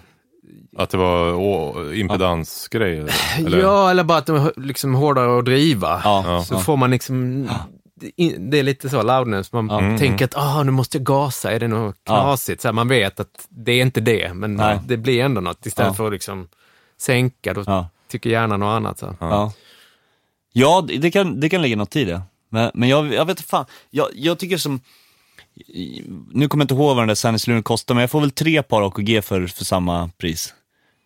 [0.77, 2.97] Att det var å, impedansgrej?
[2.99, 3.13] eller?
[3.37, 3.57] Eller?
[3.59, 6.01] Ja, eller bara att de är liksom hårdare att driva.
[6.03, 6.43] Ja, Ja.
[6.43, 6.59] Så ja.
[6.59, 7.47] får man liksom...
[8.49, 9.79] det- är lite så loudness, man Ja.
[9.79, 9.97] Mm.
[9.97, 12.21] tänker att ah, nu måste jag gasa, är det något Ja.
[12.21, 12.61] knasigt?
[12.61, 14.79] Så här, man vet att det är inte det, men Nej.
[14.87, 15.65] det blir ändå något.
[15.65, 15.93] Istället Ja.
[15.93, 16.47] för att liksom
[17.01, 17.89] sänka, då Ja.
[18.07, 18.99] tycker hjärnan något annat.
[18.99, 19.15] Så.
[19.19, 19.53] Ja,
[20.53, 22.21] ja det, kan, det kan ligga något i det.
[22.49, 24.79] Men, men jag, jag vet inte fan, jag, jag tycker som,
[26.31, 28.63] nu kommer jag inte ihåg vad den där Sannisluren kostar, men jag får väl tre
[28.63, 30.53] par AKG för, för samma pris.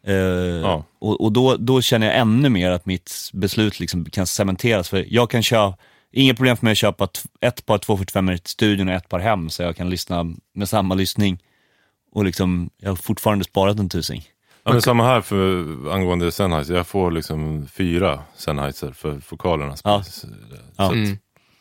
[0.07, 4.89] Eh, Och, och då, då känner jag ännu mer att mitt beslut liksom kan cementeras,
[4.89, 5.77] för jag kan köpa,
[6.11, 7.07] inga problem för mig att köpa
[7.41, 10.95] ett par 245 i studion och ett par hem, så jag kan lyssna med samma
[10.95, 11.39] lyssning.
[12.11, 14.23] Och liksom, jag har fortfarande sparat en tusing.
[14.63, 16.75] Ja, men samma här för, angående Sennheiser.
[16.75, 19.75] Jag får liksom fyra Sennheiser för fokalerna.
[19.83, 20.03] Ja.
[20.03, 20.27] Så,
[20.77, 20.85] Ja.
[20.85, 21.17] att, Mm.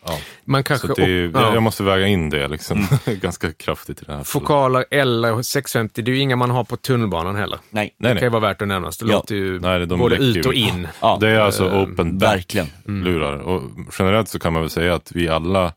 [0.07, 0.19] Ja.
[0.45, 0.87] Man kanske...
[0.89, 1.55] så det, är- ja.
[1.55, 4.25] jag, måste väga in det liksom, ganska kraftigt i det här.
[4.25, 7.59] Fokaler eller 650, det är ju inga man har på tunnelbanan heller.
[7.71, 8.99] Nej, Nej, det kan ju vara värt att nämnas.
[8.99, 9.13] Det Ja.
[9.13, 10.89] låter ju Nej, de både ut och in.
[11.01, 12.67] ja, Det är alltså Eh, open back verkligen.
[12.85, 13.37] lurar.
[13.39, 13.63] Och
[13.99, 15.73] generellt så kan man väl säga att vi alla,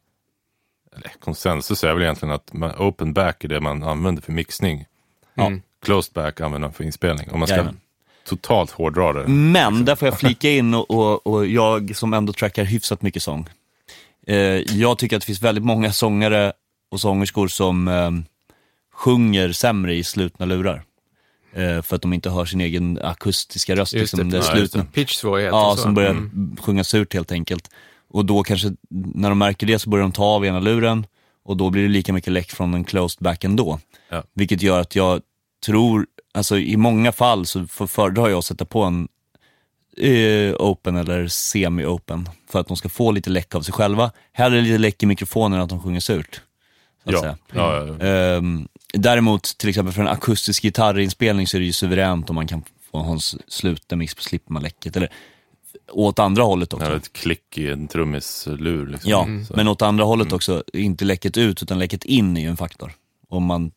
[0.96, 4.86] eller konsensus är väl egentligen att man, open back är det man använder för mixning.
[5.36, 5.46] Ja.
[5.46, 5.62] Mm.
[5.86, 7.30] closed back använder för inspelning.
[7.32, 7.80] Om man ska Jajamän.
[8.30, 9.28] totalt hårdra det.
[9.28, 13.24] Men där får jag flika in och, och, och jag som ändå trackar hyfsat mycket
[13.24, 13.50] sång.
[14.28, 14.38] Eh,
[14.78, 16.54] jag tycker att det finns väldigt många sångare
[16.92, 18.12] och sångerskor som eh,
[18.94, 20.84] sjunger sämre i slutna lurar.
[21.54, 23.94] Eh, för att de inte hör sin egen akustiska röst.
[23.94, 24.86] Just liksom, det, det ja, slutna.
[24.86, 26.58] Pitchsvårigheter Ja, som börjar Mm.
[26.62, 27.70] sjunga surt helt enkelt.
[28.10, 31.06] Och då kanske, när de märker det så börjar de ta av ena luren
[31.46, 33.80] och då blir det lika mycket läck från en closed back ändå.
[34.10, 34.24] Ja.
[34.34, 35.22] Vilket gör att jag
[35.66, 39.08] tror, alltså i många fall så föredrar jag att sätta på en
[39.98, 44.12] eh, open eller semi-open för att de ska få lite läck av sig själva.
[44.32, 46.42] Hellre lite läck i mikrofonen än att de sjunger surt.
[47.04, 48.06] Ja, ja, ja.
[48.06, 52.48] Ehm, däremot, till exempel för en akustisk gitarrinspelning så är det ju suveränt om man
[52.48, 54.98] kan få en sluten mix på slipper man läcket.
[54.98, 55.10] Eller
[55.92, 56.86] åt andra hållet också.
[56.86, 58.88] Ja, ett klick i en trummislur.
[58.88, 59.12] Liksom.
[59.12, 59.54] Ja, Så.
[59.56, 62.92] men åt andra hållet också, inte läcket ut utan läcket in är ju en faktor.
[63.30, 63.72] Om man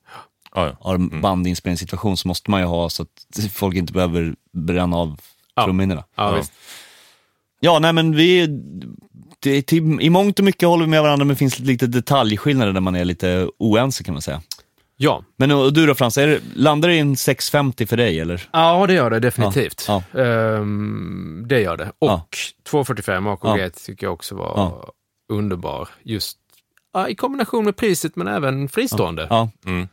[0.80, 5.20] har en bandinspelningssituation så måste man ju ha så att folk inte behöver bränna av
[5.54, 5.64] Ja.
[5.64, 6.04] trumhinnorna.
[6.16, 6.44] Ja, Ja.
[7.62, 8.46] Ja, nej men vi,
[9.40, 12.72] det, till, i mångt och mycket håller vi med varandra men det finns lite detaljskillnader
[12.72, 14.42] där man är lite oense kan man säga.
[14.96, 15.24] ja.
[15.36, 18.48] Men och du då Frans, är det, landar det i en 650 för dig eller?
[18.52, 19.84] Ja, det gör det definitivt.
[19.88, 21.92] Ja, Ehm, det gör det.
[21.98, 22.26] Och Ja.
[22.70, 24.84] 245 AKG tycker jag också var Ja.
[25.32, 25.88] underbar.
[26.02, 26.38] Just
[26.92, 29.26] ja, i kombination med priset men även fristående.
[29.30, 29.88] Ja, Mm.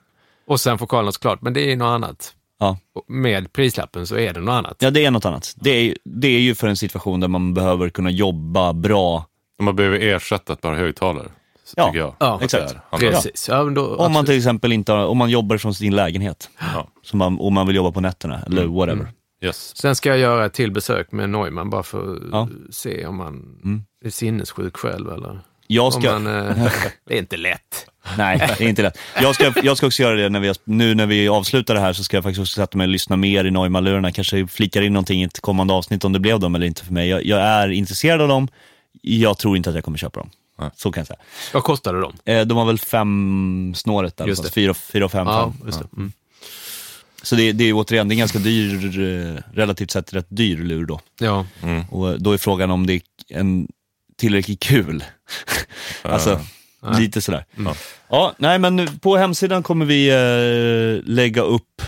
[0.48, 2.34] Och sen vokalen såklart, men det är något annat.
[2.60, 2.78] Ja.
[3.08, 4.76] Med prislappen så är det något annat.
[4.80, 5.54] ja det är något annat.
[5.56, 9.26] Det är, det är ju för en situation där man behöver kunna jobba bra.
[9.62, 11.28] Man behöver ersätta ett par högtalare,
[11.76, 12.14] Ja, jag.
[12.20, 12.76] ja, exakt.
[13.00, 13.48] Precis.
[13.50, 16.50] Ja, men då, Om man till exempel inte har, om man jobbar från sin lägenhet
[16.74, 16.88] Ja.
[17.04, 19.08] så man, och man vill jobba på nätterna eller whatever.
[19.42, 19.78] Yes.
[19.78, 22.48] Sen ska jag göra ett till besök med Neumann bara för att Ja.
[22.72, 23.34] se om han
[23.64, 23.84] Mm.
[24.06, 26.72] är sinnessjuk själv eller Jag om ska, man, eh,
[27.08, 27.88] Det är inte lätt.
[28.18, 28.98] nej det är inte lätt.
[29.22, 31.94] Jag ska, jag ska också göra det när vi, nu när vi avslutar det här
[31.94, 34.12] så ska jag faktiskt också sätta mig och lyssna mer i Neumann-lurarna.
[34.12, 36.94] Kanske flikar in någonting i ett kommande avsnitt om det blev dem eller inte för
[36.94, 37.10] mig.
[37.10, 38.48] Jag, jag är intresserad av dem.
[39.02, 40.30] Jag tror inte att jag kommer köpa dem.
[40.60, 40.70] Nej.
[40.76, 41.20] Så kan jag säga.
[41.54, 42.14] Vad kostade de?
[42.26, 45.28] Eh, de har väl fem snåret där, Just fyra, fyra och fem.
[45.28, 45.68] Ja, fem.
[45.68, 45.88] just det.
[45.98, 46.12] Mm.
[47.22, 50.58] Så det, det är återigen, det är en ganska dyr, eh, relativt sett rätt dyr
[50.58, 51.00] lur då.
[51.20, 51.46] Ja.
[51.90, 53.68] Och då är frågan om det är en
[54.18, 55.04] tillräckligt kul.
[56.02, 56.40] alltså,
[56.82, 57.02] Nej.
[57.02, 57.46] lite sådär.
[57.56, 57.74] Ja.
[58.10, 61.82] Ja, nej men nu på hemsidan kommer vi eh, lägga upp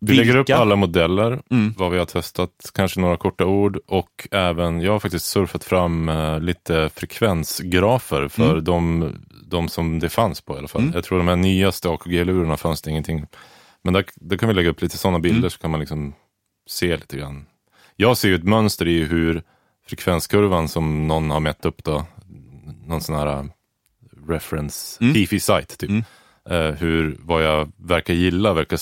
[0.00, 1.74] Vi lägger upp vilka- alla modeller, Mm.
[1.78, 6.08] vad vi har testat, kanske några korta ord och även, jag har faktiskt surfat fram
[6.08, 8.64] eh, lite frekvensgrafer för Mm.
[8.64, 9.12] de,
[9.46, 10.82] de som det fanns på i alla fall.
[10.82, 10.94] Mm.
[10.94, 13.26] Jag tror de här nyaste AKG-lurarna fanns det ingenting.
[13.82, 15.50] Men där, där kan vi lägga upp lite sådana bilder Mm.
[15.50, 16.14] så kan man liksom
[16.66, 17.46] se lite grann.
[17.96, 19.42] Jag ser ju ett mönster i hur
[19.88, 22.06] frekvenskurvan som någon har mätt upp då,
[22.86, 23.44] någon sån här eh,
[24.28, 25.14] reference, Mm.
[25.14, 25.90] hifi site typ.
[25.90, 26.04] Mm.
[26.50, 28.78] Eh, hur, vad jag verkar gilla, verkar,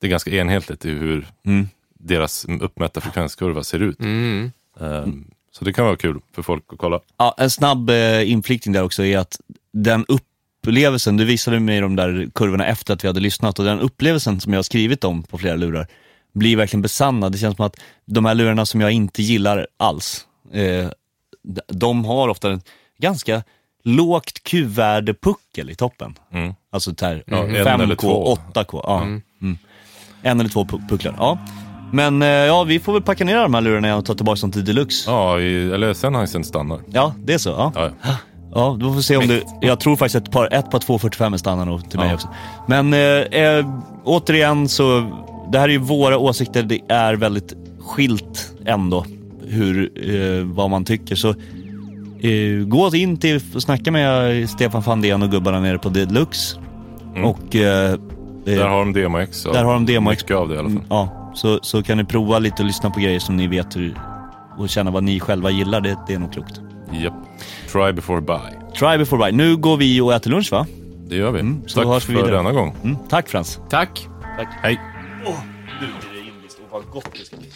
[0.00, 1.68] det är ganska enhetligt i hur Mm.
[1.98, 4.00] deras uppmätta frekvenskurva ser ut.
[4.00, 4.52] Mm.
[4.80, 5.06] Eh,
[5.52, 7.00] Så det kan vara kul för folk att kolla.
[7.16, 9.40] Ja, en snabb eh, inflikning där också är att
[9.72, 13.80] den upplevelsen, du visade mig de där kurvorna efter att vi hade lyssnat och den
[13.80, 15.86] upplevelsen som jag har skrivit om på flera lurar
[16.32, 17.32] blir verkligen besannad.
[17.32, 20.88] Det känns som att de här lurarna som jag inte gillar alls, eh,
[21.68, 22.60] de har ofta en
[22.98, 23.42] ganska
[23.84, 26.14] lågt Q-värdepuckel i toppen.
[26.32, 26.54] Mm.
[26.72, 28.36] Alltså där, Ja, en 5K, eller två.
[28.54, 28.80] 8K.
[28.84, 29.02] Ja.
[29.02, 29.22] Mm.
[30.22, 31.14] En eller två pu- pucklar.
[31.18, 31.38] Ja.
[31.92, 34.40] Men eh, ja, vi får väl packa ner de här lurarna igen och ta tillbaka
[34.40, 35.10] dem till deluxe.
[35.10, 36.80] Ja, i, eller Sennheisen standard.
[36.92, 37.50] Ja, det är så.
[37.50, 37.72] Ja.
[37.74, 38.16] Ja, ja.
[38.54, 39.42] Ja, då får vi se om det...
[39.60, 42.14] Jag tror faktiskt ett par, ett par 245 är standard nog till mig Ja.
[42.14, 42.28] också.
[42.68, 43.66] Men eh, eh,
[44.04, 45.00] återigen så,
[45.52, 46.62] det här är ju våra åsikter.
[46.62, 49.04] Det är väldigt skilt ändå
[49.46, 51.16] hur, eh, vad man tycker.
[51.16, 51.34] Så
[52.28, 56.58] eh, gå in till och snacka med Stefan Fandén och gubbarna nere på Deluxe.
[57.14, 57.24] Mm.
[57.24, 57.98] Och eh, eh,
[58.44, 59.42] Där har de DMX.
[59.42, 60.22] Där har de DMX.
[60.22, 60.76] Mycket av det i alla fall.
[60.76, 63.76] Mm, Ja, så, så kan ni prova lite och lyssna på grejer som ni vet
[63.76, 63.98] hur,
[64.58, 65.80] och känna vad ni själva gillar.
[65.80, 66.60] Det, det är nog klokt.
[66.92, 67.14] Japp.
[67.72, 68.38] Try before buy.
[68.78, 69.32] Try before buy.
[69.32, 70.66] Nu går vi och äter lunch va?
[71.08, 71.40] Det gör vi.
[71.40, 72.74] Mm, så Tack hörs vi för denna gång.
[72.84, 73.60] Mm, tack Frans.
[73.70, 74.08] Tack.
[74.62, 74.80] Hej.
[75.24, 75.30] Nu
[75.80, 76.60] blir det indiskt.
[76.62, 77.48] Åh vad gott det ska bli.